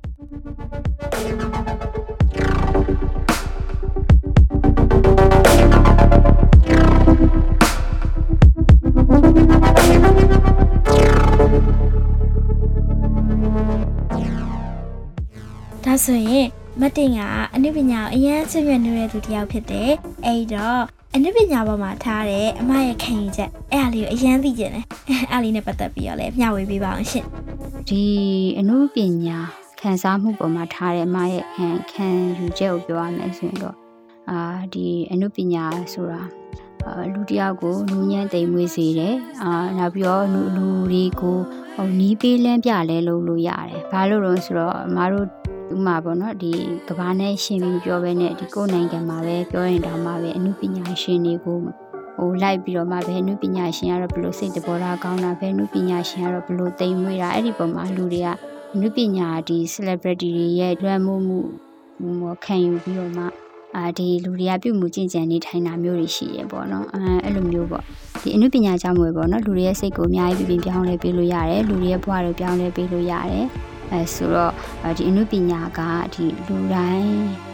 [15.89, 16.47] ဒါဆိုရင်
[16.81, 17.19] မတ်တင်က
[17.55, 19.91] အနုပညာကိုအရန်ချစ်မြတ်နေတဲ့သူတစ်ယောက်ဖြစ်တယ်။
[20.25, 20.81] အဲ့တော့
[21.15, 24.85] အနုပညာပေါ်မှာထားတဲ့အမရဲ့ခံယူချက်အဲ့အလေးကိုအရန်သိကျင်တယ်။
[25.31, 27.25] အဲ့လေးနဲ့ပတ်သက်ပြီးတော့လည်းမျှဝေပေးပါအောင်ရှင်
[27.89, 28.03] ဒီ
[28.59, 29.37] အမှုပညာ
[29.79, 32.07] ခံစားမှုပေါ်မှာထားတဲ့အမရဲ့ခံခံ
[32.39, 33.75] ယူချက်ကိုပြောရမယ်ဆိုရင်တော့
[34.29, 34.39] အာ
[34.73, 36.21] ဒီအမှုပညာဆိုတာ
[36.83, 41.37] အာလူတစ်ယောက်ကိုနူးညံ့သိမ်မွေးစေတယ်အာနောက်ပြီးတော့လူလူတွေကို
[41.73, 45.38] ဟိုနီးပေးလန်းပြလဲလုပ်လို့ရတယ်ဘာလို့လဲဆိုတော့အမတို့
[45.73, 46.53] ဥမာပေါ့နော်ဒီ
[46.87, 51.57] ကဘာနဲ့ရှင်ပြီးပြောပဲနဲ့ဒီကိုယ်နိုင်ငံမှာပဲပြောရင်တော့မှပဲအမှုပညာရှင်တွေကို
[52.17, 58.27] ဟိုလိုက်ပြီးတော့မှဘယ်နုပညာရှင်ကတော့ဘလို့စိတ်တဘောထားကောင်းတာဘယ်နုပညာရှင်ကတော့ဘလို့တိမ်မွေးတာအဲ့ဒီပုံမှာလူတွေက
[58.81, 61.39] နုပညာဒီ celebrity တွေရဲ့လွှမ်းမိုးမှု
[62.21, 63.25] ဟိုခံယူပြီးတော့မှ
[63.77, 67.83] အာဒီလူတွေကပြုမှုကျင့်ကြံနေထိုင်တာမျိုးတွေရှိရပေါ့နော်အဲအဲ့လိုမျိုးပေါ့
[68.21, 73.45] ဒီအနုပညာကြောင့်မွေပေါ့နော်လူတွေရဲ့စိတ်ကိုအများကြီးပြင်ပြောင်းလဲပေးလို့ရတယ်လူတွေရဲ့ဘဝတွေပြောင်းလဲပေးလို့ရတယ်
[73.91, 74.53] အဲဆိုတော့
[74.97, 75.79] ဒီအနုပညာက
[76.13, 77.13] ဒီလူတိုင်း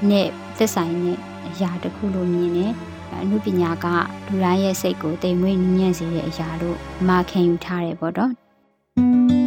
[0.09, 0.27] နဲ့
[0.57, 2.73] သက်ဆိုင်တဲ့အရာတစ်ခုလို့မြင်တယ်
[3.21, 3.85] အမှုပညာက
[4.27, 6.77] လူတိုင်းရဲ့စိတ်ကိုတိမ်မွေးညံ့စေတဲ့အရာလို့
[7.07, 9.44] မခံယူထားတယ်ပေါ့နော်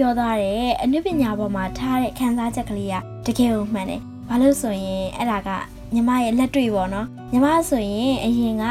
[0.00, 2.94] ပြောသားတဲ့အနုပညာပေါ်မှာထားတဲ့ခံစားချက်ကလေးက
[3.26, 5.48] တကယ်ကိုမှန်တယ်။ဘာလို့ဆိုရင်အဲ့ဒါက
[5.94, 8.64] ညီမရဲ့လက်တွေ့ပေါ့နော်။ညီမဆိုရင်အရင်က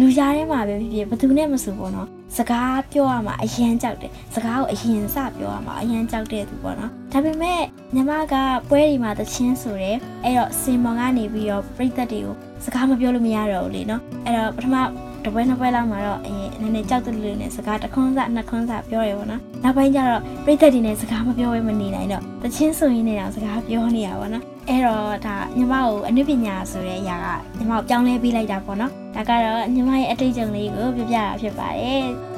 [0.00, 7.60] လူကြားထဲမှာပဲဖြစ်ဖြစ်ဘယ်သူနဲ့မဆိုပေါ့နော်။စကားပြောရမှာအရန်ကြောက်တယ်။စကားကိုအရင်စပြောရမှာအရန်ကြောက်တဲ့သူပေါ့နော်။ဒါပေမဲ့
[7.94, 8.34] ညီမက
[8.68, 14.76] ပွဲဒီမှာတချင်းဆိုတယ်။အဲ့တော့စင်မောင်ကနေပြီးတော့ပြိသက်တွေကိုစကားမပြောလို့မရတော့ဘူးလေနော်။အဲ့တော့ပထမ
[15.24, 27.26] တပွဲနှစ်ပွဲလောက်မှာတော့အဲ နည်းနည်းကြောက်တယ်လို့နဲ့စကားတစ်ခွန်းစနှစ်ခွန်းစပြောရပါတော့။နောက်ပိုင်းကျတော့ပြိသက်တွေနဲ့စကားမပြောဘဲမနေနိုင်တော့တချင်းဆိုရင်းနဲ့တော့စကားပြောနေရပါတော့။အဲ့တော့ဒါညီမကိုအနုပညာဆိုတဲ့အရာက
[27.58, 32.06] ညီမကိုပြောင်းလဲပေးလိုက်တာပေါ့နော်။ဒါကတော့ညီမရဲ့အတွေ့အကြုံလေးကိုပြောပြတာဖြစ်ပါတယ်။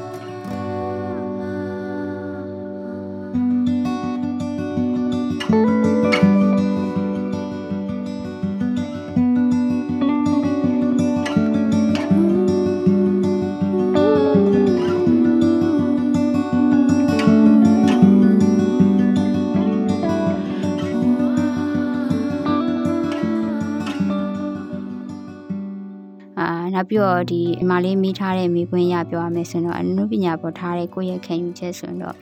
[26.79, 32.17] နောက်ပြီးတော့ဒီအမလေးမိထားတဲ့မိခွင့်ရပြောရမယ်ဆိုတော့အနုပညာပေါ်ထားတဲ့ကိုယ့်ရဲ့ခံယူချက်ဆိုတော့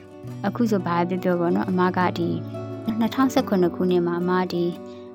[0.47, 2.29] အခုဆိုဘာပြောပြောပေါ့နော်အမကဒီ
[2.99, 4.65] 2019ခုနှစ်မှာအမဒီ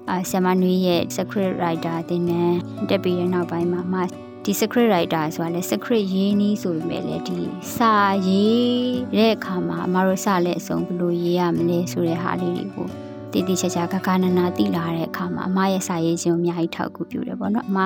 [0.09, 3.97] အာဆမနွေရဲ့ secret writer တင်နန်းတက်ပြီးတဲ့နောက်ပိုင်းမှာအမ
[4.45, 7.39] ဒီ secret writer ဆိုတာလဲ secret ရေးနည်းဆိုပေမဲ့လည်းဒီ
[7.77, 7.95] စာ
[8.29, 12.87] ရေးတဲ့အခါမှာအမတို့စလက်အစုံဘယ်လိုရေးရမလဲဆိုတဲ့ဟာလေးတွေကို
[13.33, 17.79] တည်တည်ချာချာကကနနာသိလာတဲ့အခါမှာအမရဲ့စာရေးခြင်းကိုအများကြီးထောက်ကူပြုတယ်ပေါ့နော်အမ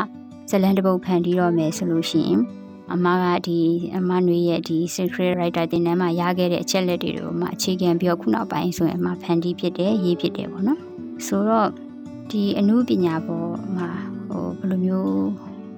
[0.50, 2.40] ဇလန်တပုတ်ဖန်တီးတော့မယ်ဆိုလို့ရှိရင်
[2.92, 3.58] အမကဒီ
[3.96, 10.80] အမနွေရဲ့ဒီ secret writer တင်တန်းမှာရခဲ့တဲ့အချက်လက်တွေကိုအမအခြေခံပြီးတော့ခုနောက်ပိုင်းဆိုရင်အမဖန်တီးဖြစ်တယ်ရေးဖြစ်တယ်ပေါ့နော်
[11.26, 11.70] ဆိုတော့
[12.30, 13.88] ဒီအမှုပညာပေါ်မှာ
[14.28, 15.26] ဟိုဘယ်လိုမျိုး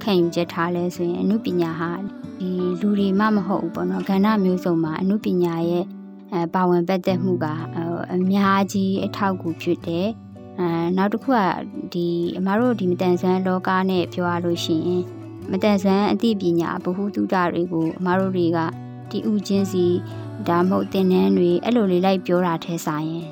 [0.02, 1.90] ခံယူချက်ထားလဲဆိုရင်အမှုပညာဟာ
[2.38, 2.50] ဒီ
[2.80, 5.84] လူတွေမှမဟုတ်ဘူးပေါ့နော်ကဏ္ဍမျိုးစုံမှာအမှုပညာရဲ့
[6.32, 10.06] အဲပါဝင်ပတ်သက်မှုကဟိုအများကြီးအထောက်အကူဖြစ်တယ်
[10.60, 11.38] အဲနောက်တစ်ခုက
[11.92, 12.06] ဒီ
[12.38, 15.04] အမတို့ဒီမတန်ဆန်းလောကနဲ့ပြောရလို့ရှိရင်
[15.50, 18.58] မတန်ဆန်းအသိပညာဗဟုသုတတွေကိုအမတို့တွေက
[19.10, 19.84] ဒီဥချင်းစီ
[20.48, 23.26] ဒါမှမဟုတ်သင်တန်းတွေအဲ့လိုလေးလိုက်ပြောတာထဲဆိုင်ရင်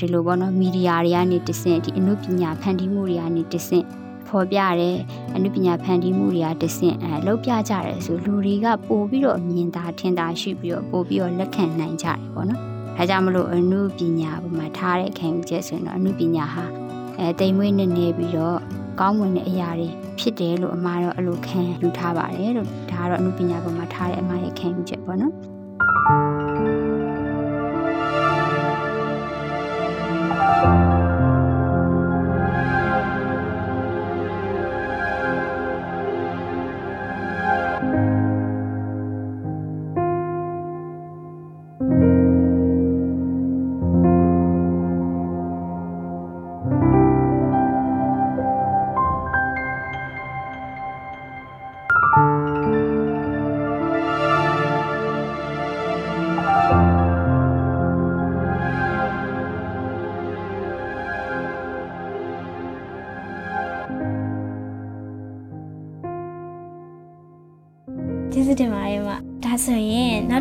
[0.00, 3.86] ဒီလိုပေါ့နော်မီဒီယာတွေကနေတဆင့်ဒီအမှုပညာဖန်တီးမှုတွေကနေတဆင့်
[4.28, 4.96] ဖော်ပြတယ်
[5.34, 16.64] အမှုပညာဖန်တီးမှုတွေကတဆင့်အဲလောက်ပြကြတယ်ဆိုလူတွေကပို့ပြီးတော့မြင်သာထင်သာရှိပြီးတော့ပို့ပြီးတော့လက်ခံနိုင်ကြတယ်ပေါ့နော် ဒါကြောင့်မလို့အမှုပညာပေါ်မှာထားတဲ့ခံယူချက်ဆိုရင်တော့အမှုပညာဟာ
[17.18, 18.58] အဲတိမ်မွေးနေနေပြီးတော့
[19.00, 19.88] ကောင်းမွန်တဲ့အရာတွေ
[20.20, 25.34] ဖြစ်တယ်လို့အမှားတော့အဲ့လိုခံယူထားပါတယ်လို့ဒါကတော့အမှုပညာပေါ်မှာထားတဲ့အမှားရဲ့ခံယူချက်ပေါ့နော်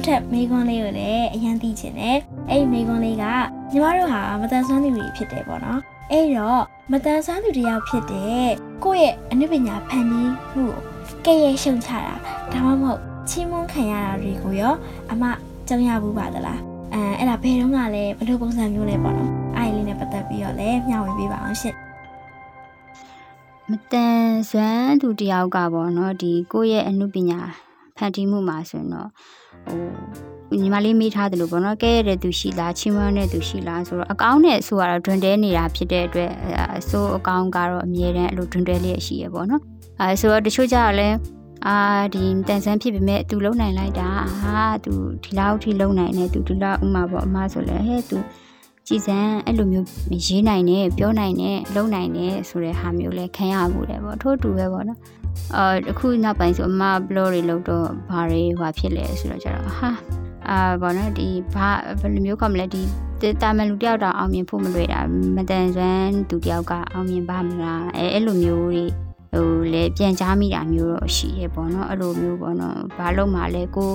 [0.03, 2.17] နောက်ထပ်မိကွန်းလေးကိုလည်းအရင်သိချင်တယ်
[2.49, 3.25] အဲ့ဒီမိကွန်းလေးက
[3.71, 5.79] ညီမတို့ဟာမတန်ဆွမ်းသူတွေဖြစ်တယ်ပေါ့နော်
[6.11, 8.47] အဲ့တော့မတန်ဆွမ်းသူတယောက်ဖြစ်တဲ့
[8.83, 10.65] ကိုယ့်ရဲ့အနုပညာဖန်တီးမှု
[11.25, 12.15] ကိုကဲ့ရဲ့ရှုံချတာ
[12.51, 14.73] ဒါမှမဟုတ်ချီးမွမ်းခံရတာတွေကိုရော
[15.11, 15.23] အမ
[15.67, 16.59] ကြုံရဘူးပါသလား
[16.93, 21.77] အဲအဲ့ဒါဘယ်တော့မှလည်းဘယ်လိုပုံစံမျိုးလဲပေါ့နော်အဲ့ဒီလေးနဲ့ပတ်သက်ပြီးတော့လည်းမျှဝေပေးပါအောင်ရှင့်
[23.69, 27.39] မတန်ဆွမ်းသူတယောက်ကပေါ့နော်ဒီကိုယ့်ရဲ့အမှုပညာ
[27.97, 29.09] ဖန်တီးမှုမှာဆိုရင်တော့
[29.67, 36.31] ဟိုညီမလေးမေးထားတယ်လို့ပေါ့နော်ကဲရတဲ့သူရှိလားချင်းမွန်းတဲ့သူရှိလားဆိုတော့အကောင်းနဲ့ဆိုကတော့ဒွန်တဲနေတာဖြစ်တဲ့အတွက်
[36.77, 39.61] အဆိုးအကောင်းကတော့အမြဲတမ်းအဲ့လိုဒွန်တဲလေးရှိရပေါ့နော်
[39.99, 41.09] အဲဆိုတော့တချို့ကြတော့လဲ
[41.67, 41.77] အာ
[42.13, 48.17] ဒီတန်ဆန်းဖြစ်ပေမဲ့သူလုံနိုင်လိုက်တာဟာသူဒီလောက်ထိလုံနိုင်တယ်သူဒီလောက်ဥမာပေါ့အမဆိုလဲဟဲ့သူ
[48.87, 49.87] ကြည်စံအဲ့လိုမျိုး
[50.27, 54.99] ရေးနိုင်တယ်ပြောနိုင်တယ်လုံနိုင်တယ်ဆိုတဲ့ဟာမျိုးလဲခံရမှုတယ်ပေါ့ထို့တူပဲပေါ့နော်
[55.55, 59.89] အာအခုနောက်ပိုင်းဆိုအမဘလော့တွေလောက်တော့ဘာတွေဟွာဖြစ်လဲဆိုတော့ကျတော့ဟာ
[60.49, 61.69] အာဘောနော်ဒီဘာ
[61.99, 62.81] ဘယ်လိုမျိုးခေါ်မလဲဒီ
[63.41, 64.99] တာမန်လူတယောက်တော့အောင်မြင်ဖို့မလွယ်တာ
[65.35, 68.83] မတန်ဆွမ်းသူတယောက်ကအောင်မြင်ပါမလားအဲအဲ့လိုမျိုးတွေ
[69.33, 73.91] ဟိုလေပြန်ကြားမိတာမျိုးတော့ရှိရပေါ့နော်အဲ့လိုမျိုးပေါ့နော်ဘာလို့မှလဲကို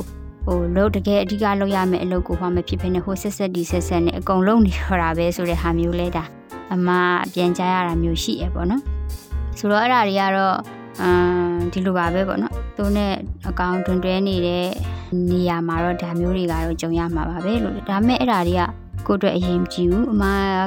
[0.48, 6.24] ဟိုလို့တကယ်အဓိကလုပ်ရမယ့်အလုပ်ကိုမှမဖြစ်ဖ ೇನೆ ဟိုဆက်ဆက်ဒီဆက်ဆက်နဲ့အကုန်လုံးနေရတာပဲဆိုတဲ့ဟာမျိုးလဲဒါ
[6.74, 6.88] အမ
[7.32, 8.82] ပြန်ကြားရတာမျိုးရှိရပေါ့နော်
[9.58, 10.56] ဆိုတော့အဲ့ဒါတွေကတော့
[11.00, 13.12] အမ်ဒီလိုပါပဲပေါ့နော်သူနဲ့
[13.48, 14.66] အကောင်တွင်တွဲနေတဲ့
[15.30, 18.62] နေရာမှာတော့ဒါမျိုးတွေကတော့ကြုံရမှာပါပဲလို့ဒါပေမဲ့အဲ့ဒါတွေက
[19.06, 20.24] ကိုယ့်အတွက်အရင်မကြည့်ဘူးအမ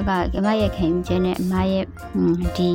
[0.07, 1.85] ကအမရဲ့ခံယူချက်နဲ့အမရဲ့
[2.57, 2.69] ဒီ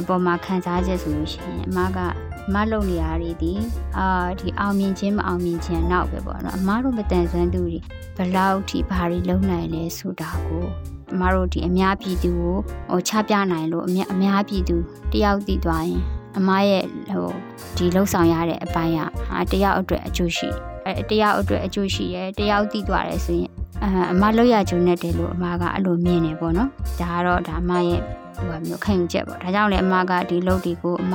[0.00, 3.52] အပေါ်မှာခံစားချက်ဆိုလို့ရှိရင်အမကအ မလုံနေရတွေဒီ
[3.98, 7.76] အာဒီအောင်မြင်ခြင်းမအောင်မြင်ခြင်းနောက်ပဲပေါ့နော်အမတို့မတန်ဆွမ်းသူတွေ
[8.16, 10.64] ဘလောက်ထိဘာတွေလုံနိုင်လဲဆိုတာကို
[11.12, 12.54] အမတို့ဒီအများပြည်သူကို
[12.90, 14.76] ဟိုချပြနိုင်လို့အများအများပြည်သူ
[15.12, 16.02] တယောက်တည်သွားရင်
[16.38, 17.30] အမရဲ့ဟို
[17.76, 20.48] ဒီလှုပ်ဆောင်ရတဲ့အပိုင်းကဟာတယောက်အတွက်အကျိုးရှိ
[20.86, 23.50] အဲတယောက်အတွက်အကျိုးရှိရဲတယောက်တည်သွားတယ်ဆိုရင်
[23.84, 28.00] အအမလောက်ရကျုံနဲ့တယ်လို့အမကအဲ့လိုမြင်နေပေါ့နော်ဒါကတော့ဒါအမရဲ့
[28.36, 31.14] ဟိုမျိုးခံယူချက်ပေါ့ဒါကြောင့်လည်းအမကဒီလုပ်ဒီကိုအမ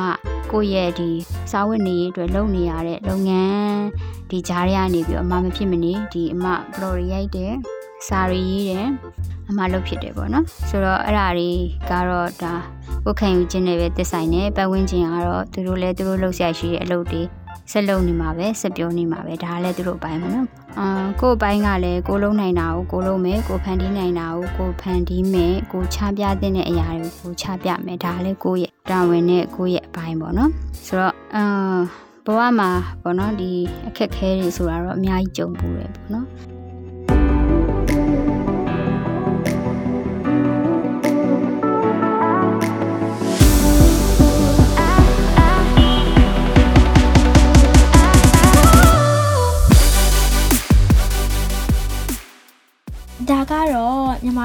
[0.53, 1.09] ကိုယ့်ရဲ့ဒီ
[1.51, 3.83] စာဝတ်နေရေးအတွက်လုပ်နေရတဲ့လုပ်ငန်း
[4.29, 7.53] ဒီကြားရကနေပြီးအမမဖြစ်မနေဒီအမဘလော်ရီရိုက်တယ်
[8.07, 8.87] စာရီရေးတယ်
[9.49, 11.49] အမလုပ်ဖြစ်တယ်ပေါ့နော်ဆိုတော့အဲ့ဒါတွေ
[11.89, 12.53] ကတော့ဒါ
[13.05, 17.21] ကိုခံယူခြင်းနဲ့ပဲသက်ဆိုင်တယ်ပတ်ဝန်းကျင်ကတော့သူတို့လည်းသူတို့လှုပ်ရှားရှိတဲ့အလုပ်တွေ
[17.71, 20.47] ဆက်လုပ်နေမှာပဲဆက်ပြောနေမှာပဲဒါလည်းသူတို့အပိုင်းပေါ့နော်
[20.79, 20.87] အာ
[21.21, 30.51] ကို့အပိုင်းကလည်းကိုလုံးနိုင်တာကိုကိုလုံးမယ်ကိုဖန်တီးနိုင်တာကိုကိုဖန်တီးမယ်ကိုချပြတဲ့အရာတွေကိုကိုချပြမယ်ဒါလည်းကိုရဲ့တာဝန်နဲ့ကိုရဲ့အပိုင်းပေါ့နော်
[30.85, 31.43] ဆိုတော့အာ
[32.25, 32.69] ဘဝမှာ
[33.01, 33.51] ပေါ့နော်ဒီ
[33.87, 36.25] အခက်ခဲတွေဆိုတာတော့အများကြီးကြုံပူတယ်ပေါ့နော်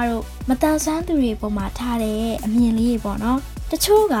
[0.09, 3.39] တော့ညီမတို့မတန်ဆွမ်းသူတွေပေါ်မှာထားတဲ့အမြင်လေးတွေပေါ့နော်
[3.71, 4.15] တချို့က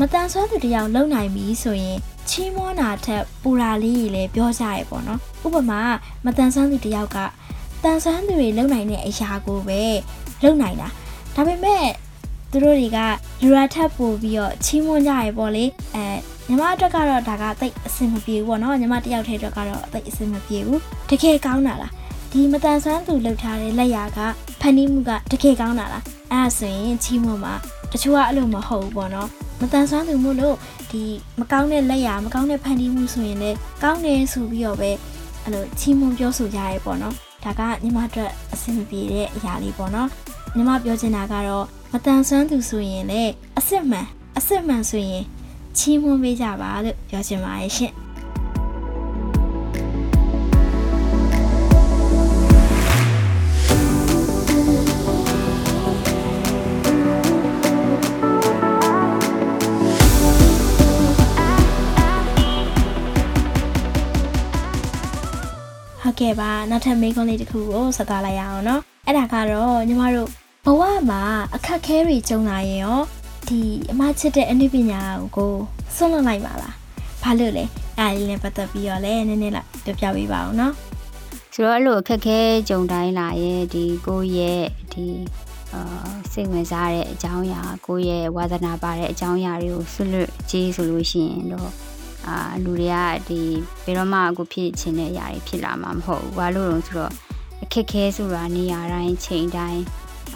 [0.00, 5.80] မတန်ဆွမ်းသူတယောက်လုံနိုင်ပြီဆိုရင်ချီးမွမ်းတာထက်ပူရာလေးကြီးလည်းပြောကြရဲပေါ့နော်ဥပမာ
[6.24, 7.18] မတန်ဆွမ်းသူတယောက်က
[7.84, 9.82] တန်ဆွမ်းသူတွေလုံနိုင်တဲ့အရာကိုပဲ
[10.42, 10.88] လုံနိုင်တာ
[11.34, 11.86] ဒါပေမဲ့
[12.50, 12.98] သူတို့တွေက
[13.42, 16.04] လူရာထပ်ပို့ပြီးတော့ချီးမွမ်းကြရဲပေါ့လေအဲ
[16.48, 21.92] ညီမအတွက်ကတော့ဒါကတိတ်အဆင်မပြေဘူးပေါ့နော်ညီမတယောက်တည်းအတွက်ကတော့တိတ်အဆင်မပြေဘူးတကယ်ကောင်းတာလား
[22.36, 24.18] ဒီမတန်ဆွမ်းသူလှုပ်ထားတဲ့လက်ရာက
[24.60, 27.54] ဖန်တီးမှုကတကယ်ကောင်းတာလားအဲ့ဒါဆိုရင်ချီးမွမ်းမှာ
[27.92, 29.28] တချို့ကအဲ့လိုမဟုတ်ဘူးပေါ့နော်
[29.60, 30.56] မတန်ဆွမ်းသူမို့လို့
[30.90, 31.02] ဒီ
[31.40, 34.90] မကောင်းတဲ့လက်ရာမကောင်းတဲ့ဖန်တီးမှုဆိုရင်လည်းကောင်းတယ်ဆိုပြီးတော့ပဲ
[35.42, 40.08] အဲ့လိုချီးမွမ်းပြောဆိုကြရဲပေါ့နော်ဒါကညီမအတွက်အဆင်မပြေတဲ့အရာလေးပေါ့နော်
[40.54, 45.24] ညီမပြောချင်တာကတော့မတန်ဆွမ်းသူဆိုရင်လည်းအစ်စ်မှန်အစ်စ်မှန်ဆိုရင်
[45.78, 47.92] ချီးမွမ်းပေးကြပါလို့ပြောချင်ပါတယ်ရှင်
[66.24, 70.28] ခဲ့ပါနောက်ထပ်မိန်းကလေးတစ်ခုကိုဆက်သွားလိုက်ရအောင်နော်အဲ့ဒါကတော့ညီမတို့
[70.64, 71.22] ဘဝမှာ
[71.54, 73.00] အခက်ခဲတွေကြုံလာရင်ရော
[73.48, 73.60] ဒီ
[73.90, 75.02] အမချစ်တဲ့အနုပညာ
[75.36, 75.52] ကို
[75.96, 76.74] ဆွန့်လွတ်လိုက်ပါလား
[77.22, 77.64] ဘာလို့လဲ
[77.98, 80.74] အဲ့ဒီနဲ့ပတ်သက်ပြီးတော့လည်းနည်းနည်းလောက်ပြောပြပေးပါအောင်နော်
[81.54, 85.06] ဆိုတော့အဲ့လိုအခက်ခဲကြုံတိုင်းလာရဲ့ဒီကိုရဲ့ဒီ
[85.72, 85.82] အာ
[86.32, 91.70] စိတ်ဝင်စားတဲ့အကြောင်းအရာကိုယ့်ရဲ့ဝါသနာပါတဲ့အကြောင်းအရာတွေကိုဆွလွတ်ကြည့်ဆိုလို့ရှိရင်တော့
[92.28, 93.40] အာလူတွေကဒီ
[93.84, 97.12] ဘယ်တော့မှအခုဖြစ်ချင်တဲ့အရာတွေဖြစ်လာမှာမဟုတ်ဘူးဘာလို့လဲဆိုတော့
[97.62, 99.82] အခက်အခဲဆိုတာနေရာတိုင်းချိန်တိုင်း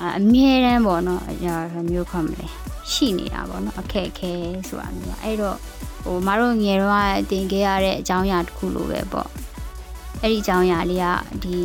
[0.01, 1.55] အာအမြဲတမ်းပေါ့နော်အရာ
[1.91, 2.47] မျိုးခေါ်မလဲ
[2.93, 4.33] ရှိနေတာပေါ့နော်အခက်အခဲ
[4.69, 5.57] ဆိုတာမျိုးအဲ့တော့
[6.05, 6.95] ဟိုမတို့ငယ်တော့
[7.31, 9.29] တင်ခဲ့ရတဲ့အကြောင်းအရာတစ်ခုလိုပဲပေါ့
[10.23, 11.07] အဲ့ဒီအကြောင်းအရာလေးက
[11.45, 11.59] ဒီ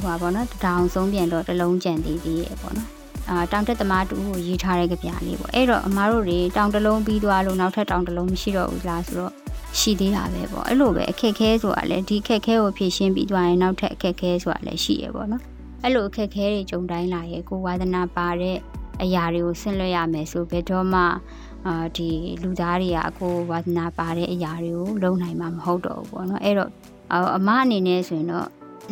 [0.00, 2.95] ဟိုပါပေါ့နော်တောင်ဆုံးပြန်တော့တစ်လုံးကြံသေးသေးရဲ့ပေါ့နော်
[3.30, 9.32] အာတောင်တက်သမားတူကိုရေးထားတဲ့ကြပြလေးပေါ့အဲ့တော့အမားတို့တွေတောင်တစ်လုံးပြီးသွားလို့နောက်ထပ်တောင်တစ်လုံးမရှိတော့ဘူးလားဆိုတော့
[9.78, 15.42] ရှိသေးတာပဲပေါ့အဲ့လိုပဲအခက်ခဲဆိုတာလည်းဒီအခက်ခဲကိုဖြည့်ရှင်းပြီးသွားရင်နောက်ထပ်အခက်ခဲဆိုတာလည်းရှိရပေါ့နော်
[15.82, 18.56] အဲ့လိုအခက်ခဲတွေကြုံတိုင်းလာရဲ့ကိုဝါသနာပါတဲ့
[19.02, 21.02] အရာတွေကိုဆင့်လွှတ်ရမယ်ဆိုဘယ်တော့မှ
[21.66, 22.08] အာဒီ
[22.42, 26.70] လူသားတွေကကိုဝါသနာပါတဲ့အရာတွေကိုလုပ်နိုင်မှာမဟုတ်တော့ဘူးပေါ့နော်အဲ့တော့
[27.36, 28.46] အမအနေနဲ့ဆိုရင်တော့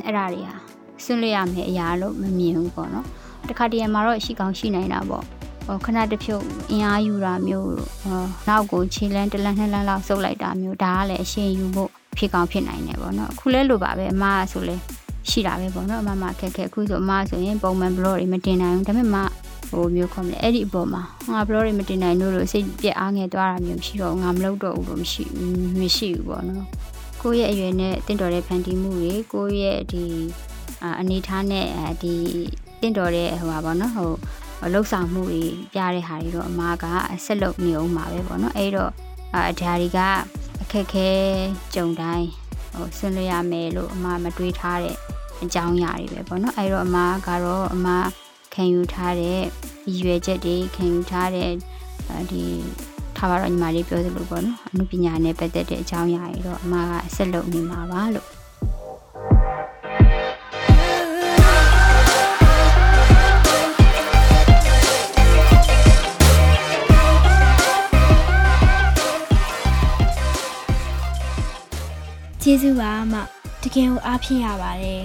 [0.05, 0.57] အဲ့ဒါတွေဟာ
[1.05, 3.07] ဆင့်လွှတ်ရမယ်အရာလို့မမြင်ဘူးပေါ့နော်
[3.49, 5.25] တခါတည်းမှာတော့ရှိကောင်းရှိနိုင်တာပေါ့
[5.67, 7.71] ဟိုခဏတစ်ဖြုတ်အင်အားယူတာမျိုး
[8.03, 14.77] ဟောနောက်ကိုခြေလန်းတစ်လန်းနှစ်လန်းလောက်စုပ်လိုက်တာမျိုးဒါကလည်းအရှင်ယူဖို့ဖြစ်ကောင်းဖြစ်နိုင်တယ်ပေါ့နော်အခုလဲလိုပါပဲအမဆိုလဲ
[15.29, 19.17] ရှိတာပဲပေါ့နော်အမမခက်ခဲအခုဆိုအမဆိုရင်ပုံမှန် blog တွေမတင်နိုင်ဘူးဒါပေမဲ့မ
[19.71, 25.25] ဟိုမျိုးခေါ်မလဲအဲ့ဒီအပေါ်မှာငါ blog တွေမတင်နိုင်လို့လို့စိတ်ပြက်အားငယ်သွားတာမျိုးမရှိတော့ငါမလုပ်တော့ဘူးလို့မရှိ
[25.81, 26.65] မရှိဘူးပေါ့နော်
[27.23, 30.05] ကိုယ့်ရဲ့အရွယ်နဲ့တင့်တော်တဲ့ဖန်တီးမှုတွေကိုယ့်ရဲ့ဒီ
[31.01, 31.67] အနေထားနဲ့
[32.03, 32.15] ဒီ
[32.64, 34.11] တ င့်တော်တဲ့ဟိုပါပေါ့နော်ဟို
[34.73, 35.45] လှုပ်ဆောင်မှုတွေ
[35.75, 36.85] ပြတဲ့ဟာတွေတော့အမားက
[37.25, 38.91] ဆက်လုပ်နေအောင်ပါပဲပေါ့နော်အဲ့တော့
[39.35, 40.01] အဒါတွေက
[40.63, 41.09] အခက်ခဲ
[41.75, 42.29] ကြုံတိုင်း
[42.75, 44.97] ဟိုဆွံ့လွှရမယ်လို့အမားမတွေးထားတဲ့
[45.43, 48.07] အကြောင်းအရာတွေပဲပေါ့နော်အဲ့တော့အမားကတော့အမား
[48.55, 49.41] ခံယူထားတဲ့
[50.01, 51.51] ရွယ်ချက်တွေခံယူထားတဲ့
[52.31, 52.43] ဒီ
[53.17, 58.29] ထားပါတော့ညီမလေးပြောသလိုပေါ့နော်အမှုပညာနဲ့ပတ်သက်တဲ့အကြောင်းအရာတွေတော့အမားကဆက်လုပ်နေမှာပါလို့
[72.47, 73.15] ကျေးဇူးပါအမ
[73.63, 75.03] တကယ်ကိုအားဖြစ်ရပါတယ်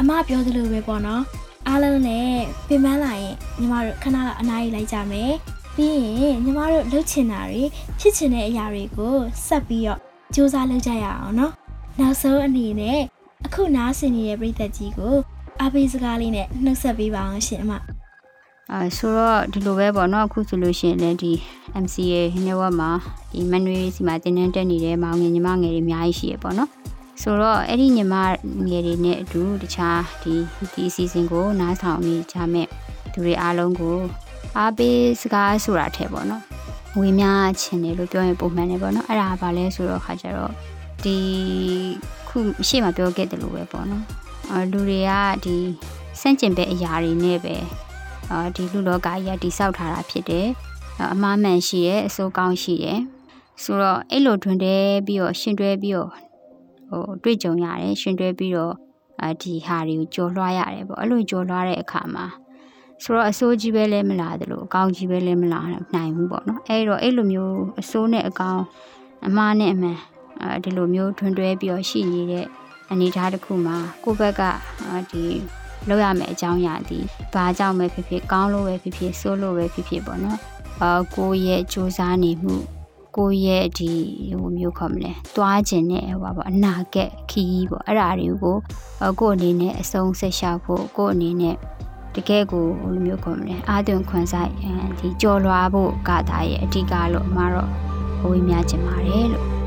[0.00, 1.22] အမပြောသလိုပဲပေါ့နော်
[1.68, 5.32] အားလုံးလည်းပြင်ပန်းလာရင်ညီမတို့ခဏလောက်အနားယူလိုက်ကြမယ်
[5.76, 7.62] ပြီးရင်ညီမတို့လှုပ်ချင်တာတွေ
[7.98, 10.00] ဖြစ်ချင်တဲ့အရာတွေကိုဆက်ပြီးတော့
[10.34, 11.52] စူးစမ်းလုပ်ကြရအောင်နော်
[11.98, 13.00] နောက်ဆုံးအနေနဲ့
[13.46, 15.14] အခုနားဆင်နေတဲ့ပရိသတ်ကြီးကို
[15.60, 17.72] အားပေးစကားလေးနဲ့နှုတ်ဆက်ပေးပါအောင်ရှင်အမ
[18.72, 21.32] အဲဆိုတော့ဒီလိုပဲပေါ့နော်အခုဆိုလို့ရှိရင်လည်းဒီ
[21.84, 22.90] MCA network မှာ
[23.32, 26.70] ဒီမန်နွေစီမှာတင်တန်းတက်နေတဲ့မောင်ငယ်ညီမငယ်တွေအများကြီးရှိရပေါ့နော်
[27.22, 28.14] ဆိုတော့အဲ့ဒီညီမ
[28.68, 30.34] ငယ်တွေနဲ့အတူတခြားဒီ
[30.72, 32.66] ဒီအစီအစဉ်ကိုနားဆောင်နေကြမဲ့
[33.12, 33.96] သူတွေအားလုံးကို
[34.58, 36.42] အားပေးစကားဆိုတာထဲပေါ့နော်
[36.98, 40.52] ဝေများချင်တယ်လို့ပြောရင်ပုံမှန်တယ်ပေါ့နော်အဲ့ဒါဘာလဲဆိုတော့ခါကြတော့
[41.04, 41.16] ဒီ
[42.28, 44.04] ခုရှေ့မှာပြောခဲ့တယ်လို့ပဲပေါ့နော်
[44.50, 45.12] အဲလူတွေက
[45.44, 45.56] ဒီ
[46.20, 47.87] စန့်ကျင်ဘက်အရာတွေနဲ့ပဲအာ
[48.56, 50.46] ဒီလူလောကကြီးကတိဆောက်ထားတာဖြစ်တယ်
[51.12, 52.98] အမှားမှန်ရှိရဲ့အစိုးကောင်းရှိရဲ့
[53.62, 56.10] ဆိုတော့အဲ့လိုတွင်တဲပြီးတော့ရှင်တွဲပြီးတော့
[56.88, 58.74] ဟိုတွေ့ကြုံရတယ်ရှင်တွဲပြီးတော့
[59.22, 62.26] အာဒီဟာတွေကိုကြော်လွှားရတယ်ပေါ့အဲ့လိုကြော်လွှားတဲ့အခါမှာ
[63.02, 65.60] ဆိုတော့အစိုးကြီးပဲလဲမလာသလိုအကောင်းကြီးပဲလဲမလာ
[65.94, 68.62] နိုင်ဘူးပေါ့နော်အဲ့တော့အဲ့လိုမျိုးအစိုးနဲ့အကောင်း
[69.26, 69.98] အမှားနဲ့အမှန်
[70.40, 72.46] အဲဒီလိုမျိုးထွန်းတွဲပြီးတော့ရှိနေတဲ့
[72.90, 74.42] အနေအထားတစ်ခုမှာကိုယ့်ဘက်က
[75.10, 75.24] ဒီ
[75.88, 76.98] လောက်ရမယ့်အကြောင်းအရာဒီ
[77.34, 80.38] ဘာကြောင့်ပဲဖြစ်ဖြစ်ကောင်းလို့ပဲဖြစ်ဖြစ်ဆိုးလို့ပဲဖြစ်ဖြစ်ပေါ့နော်
[80.82, 82.56] အာကိုယ့်ရဲ့စူးစမ်းနေမှု
[83.16, 83.92] ကိုယ့်ရဲ့ဒီ
[84.40, 88.56] ဟိုမျိုးခေါ်မလဲသွားခြင်းနဲ့ဟိုပါပေါ့အနာဂတ်ခီးပေါ့အဲ့ဒါတွေကို
[89.20, 91.56] ကိုယ့်အနေနဲ့အဆုံးဆက်ရှောက်ဖို့ကိုယ့်အနေနဲ့
[92.14, 94.52] တကယ်ကိုဟိုလိုမျိုးခေါ်မလဲအာသွင်ခွန်ဆိုင်
[94.98, 97.70] ဒီကြော်လွားဖို့ကတာရဲ့အဓိကလို့အမှားတော့
[98.28, 99.57] ဝေးများချင်ပါတယ်လို့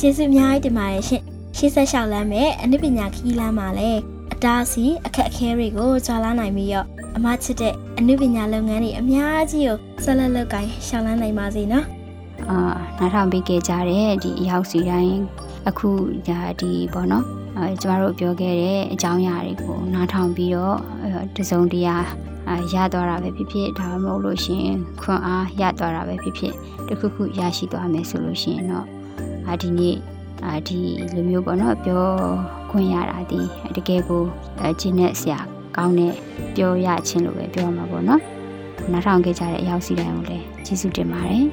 [0.00, 1.22] ကျေးဇူးအများကြီးတင်ပါတယ်ရှင်
[1.56, 4.00] ရှေ့ဆက်လျှောက်လမ်းမဲ့အနုပညာခီးလမ်းမှာလည်း
[4.32, 11.86] အတားစီအခက်အခဲတွေကိုကြာလာနိုင်ပြီးတော့အမချစ်တဲ့အနုပညာလုပ်ငန်းတွေအများကြီးကိုဆက်လက်လုပ်ကိုင်ရှောက်လန်းနိုင်ပါစေနော်
[12.50, 12.58] အာ
[12.98, 15.18] နားထောင်ပေးခဲ့ကြတဲ့ဒီအရောက်စီတိုင်း
[15.68, 15.90] အခု
[16.28, 17.24] ဒါဒီပေါ့နော်
[17.56, 20.78] အဲကျမတို့ပြောခဲ့တဲ့အကြောင်းအရာတွေကိုနားထောင်ပြီးတော့
[21.36, 21.96] တစုံတရာ
[22.74, 24.66] ရသွားတာပဲဖြစ်ဖြစ်ဒါမှမဟုတ်လို့ရှင်
[25.00, 26.54] ခွန်အားရသွားတာပဲဖြစ်ဖြစ်
[26.88, 28.97] တခုခုရရှိသွားမယ်ဆိုလို့ရှင်တော့
[29.48, 29.96] အာဒီနေ့
[30.44, 30.78] အာဒီ
[31.14, 32.04] လိုမျိုးပေါ့နော်ပြော
[32.70, 33.40] ခွင့်ရတာဒီ
[33.76, 34.22] တကယ်ကို
[34.60, 35.38] အကျင့်နဲ့ဆရာ
[35.76, 36.14] ကောင်းတဲ့
[36.56, 38.22] ပြောရခြင်းလို့ပဲပြောမှာပေါ့နော်
[38.92, 41.46] နားထောင်ခဲ့ကြတဲ့အရောက်စီတိုင်းကိုလည်းကျေးဇူးတင်ပါတယ်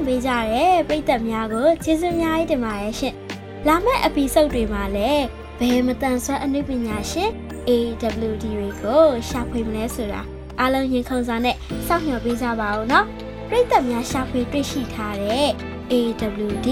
[0.00, 3.14] င်ပေးကြတဲ့ပရိသတ်များကိုကျေးဇူးများကြီးတင်ပါတယ်ရှင်။
[3.66, 5.24] လာမယ့် episode တွေမှာလည်း
[5.58, 7.30] ဘယ်မတန်ဆွမ်းအနုပညာရှင်
[7.68, 10.20] AWD တွေကိုရှာဖွေမလဲဆိုတာ
[10.60, 13.06] အားလုံးရင်ခုန်စွာနဲ့စောင့်မျှော်ပေးကြပါဦးနော်။
[13.48, 15.48] ပရိသတ်များရှာဖွေတွေ့ရှိထားတဲ့
[15.92, 16.68] AWD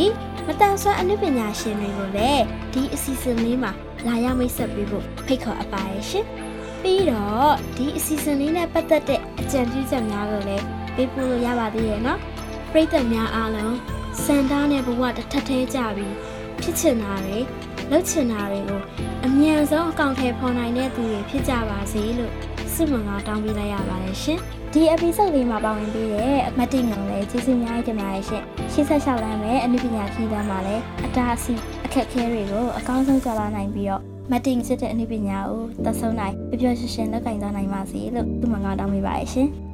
[0.46, 3.72] မတန်ဆွမ်းအနုပညာရှင်တွေကိုလည်းဒီအစီအစဉ်လေးမှာ
[4.06, 6.24] လာရောက်မိတ်ဆက်ပေးဖို့ဖိတ်ခေါ်အပ်ပါတယ်ရှင်။
[6.82, 10.64] ပြီးတော့ဒီအစီအစဉ်လေးနဲ့ပတ်သက်တဲ့အကြံပြုချက်များကိုလည်း
[10.94, 12.20] ပေးပို့လို့ရပါသေးရဲ့နော်
[12.72, 13.76] ပရိသတ်များအားလုံး
[14.24, 16.14] စံသားနဲ့ဘဝတစ်ထပ်သေးကြပြီး
[16.60, 17.38] ဖြစ်ချင်တာတွေ
[17.90, 18.80] လုပ်ချင်တာတွေကို
[19.24, 22.32] အမြန်ဆုံးအကောင့်ထဲပေါ်နိုင်တဲ့သူတွေဖြစ်ကြပါစေလို့
[22.72, 24.38] ဆုမွန်ကောင်းတောင်းပေးလိုက်ရပါတယ်ရှင်
[24.72, 39.50] ဒီ episode လေးမှာပါဝင်ပေးတဲ့အမတ်တင်ငုံလည်းကျေးဇူးများတင်ပါတယ်ရှင်ရှေ့ဆက်လျှောက်လမ်းမယ်အနုပညာခီးတန်းမှာလည်းအတားအဆီးအခက်အခဲတွေကိုအကောင်းဆုံးကျော်လွှားနိုင်ပြီးတော့မတ်တင်စစ်တဲ့အနုပညာကိုသက်ဆုံးနိုင်ပျော်ပျော်ရွှင်ရွှင်လုပ်ကိုင်သွားနိုင်ပါစေလို့သူ့မှာငါတောင်းပေးပါရရှင်။။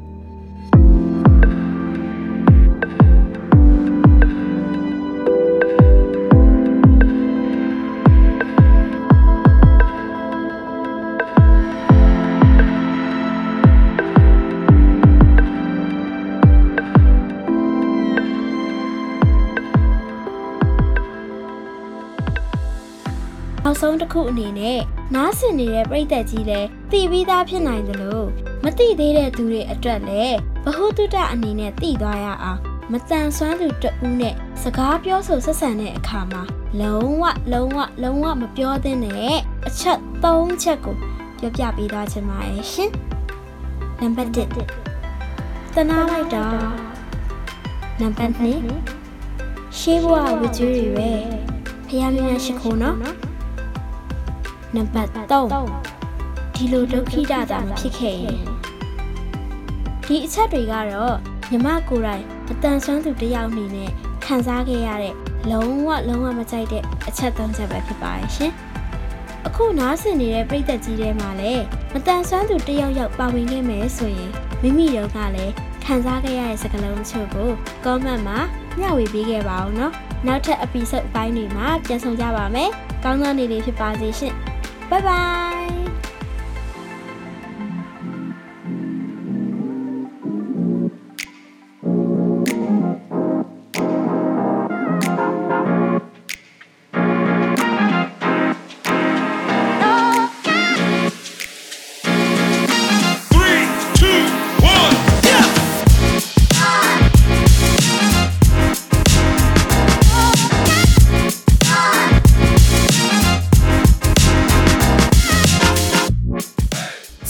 [23.64, 24.80] နောက်ဆုံးတစ်ခုအနေနဲ့
[25.14, 28.28] နားဆင်နေတဲ့ပြည်သက်ကြီးလည်းတည်ပြီးသားဖြစ်နိုင်တယ်လို့
[28.64, 32.60] မတိသေးတဲ့သူတွေအတွက်လည်းဘ ഹു တုတအနေနဲ့တည်သွားရအောင်
[32.92, 36.42] မတန်ဆွမ်းသူတဦးနဲ့စကားပြောဆိုဆက်ဆံတဲ့အခါမှာ
[36.80, 40.96] လုံးဝလုံးဝလုံးဝမပြောသင့်တဲ့အချက်၃ချက်ကို
[41.38, 42.90] ပြောပြပေးသွားချင်ပါတယ်ရှင်။
[44.00, 46.44] နံပါတ်1တနာလိုက်တာ
[48.00, 51.10] နံပါတ်2ရှေးဘဝဝကြွေးတွေပဲ
[51.86, 52.96] ဖះမြတ်ရှိခိုးနော်
[54.76, 58.40] နံပါတ်3ဒီလိုဒုက္ခိတတာမဖြစ်ခဲ့ရင်
[60.04, 61.16] ဒီအချက်တွေကတော့
[61.50, 63.90] ညီမကိုယ်တိုင်အတန်ဆွမ်းသူတစ်ယောက်အနေနဲ့
[64.24, 65.14] ခံစားခဲ့ရတဲ့
[65.50, 68.52] လုံးဝလုံးဝမကြိုက်တဲ့အချက်၃ချက်ပဲဖြစ်ပါရဲ့ရှင်။
[69.46, 74.32] အခုနားဆင်နေတဲ့ပြည်သက်ကြီးတွေမှာလည်းမတန်ဆွမ်းသူတစ်ယောက်ယောက်ပါဝင်ခဲ့မယ်ဆိုရင်
[74.62, 75.52] မိမိတို့ကလည်း
[75.84, 77.48] ခံစားခဲ့ရတဲ့စကားလုံးအချို့ကို
[77.84, 78.38] comment မှာ
[78.78, 79.92] မျှဝေပေးခဲ့ပါအောင်နော်။
[80.26, 82.70] နောက်ထပ် episode အပိုင်းတွေမှာပြန်ဆောင်ကြပါမယ်။
[83.04, 84.34] ကောင်းသောနေ့လေးဖြစ်ပါစေရှင်။
[84.88, 85.83] 拜拜。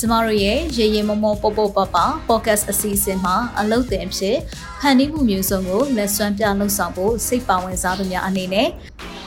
[0.05, 1.97] ကျမတို့ရဲ့ရေရေမမောပေါပေါပပ
[2.29, 4.37] podcast အစီအစဉ်မှာအလုပ်တင်ဖြစ်
[4.81, 8.69] ဖန်တီးမှုမျိုးစုံကိုလက်စွမ်းပြလှုပ်ဆောင်ဖို့စိတ်ပါဝင်စားသူများအနေနဲ့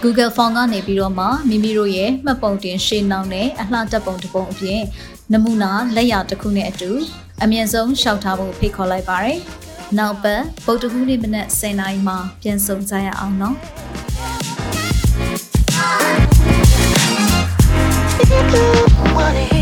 [0.04, 4.82] Google Form ကနေပြီးတော့မှမိမိတို့ရဲ့မှတ်ပုံတင်ရှင်းနှောင်းနဲ့အလှတက်ပုံတစ်ပုံအပြင်
[5.34, 6.92] နမူနာလက်ရာတစ်ခုနဲ့အတူ
[7.44, 9.40] အမြင့်ဆုံးရှောက်ထားဖို့ဖိတ်ခေါ်လိုက်ပါရယ်။
[9.98, 13.56] နောက်ပတ်ဗုဒ္ဓဟူးနေ့မနက်10:00နာရီမှာပြန်ဆောင်ကြရအောင်နော်။
[18.30, 19.57] Thank you.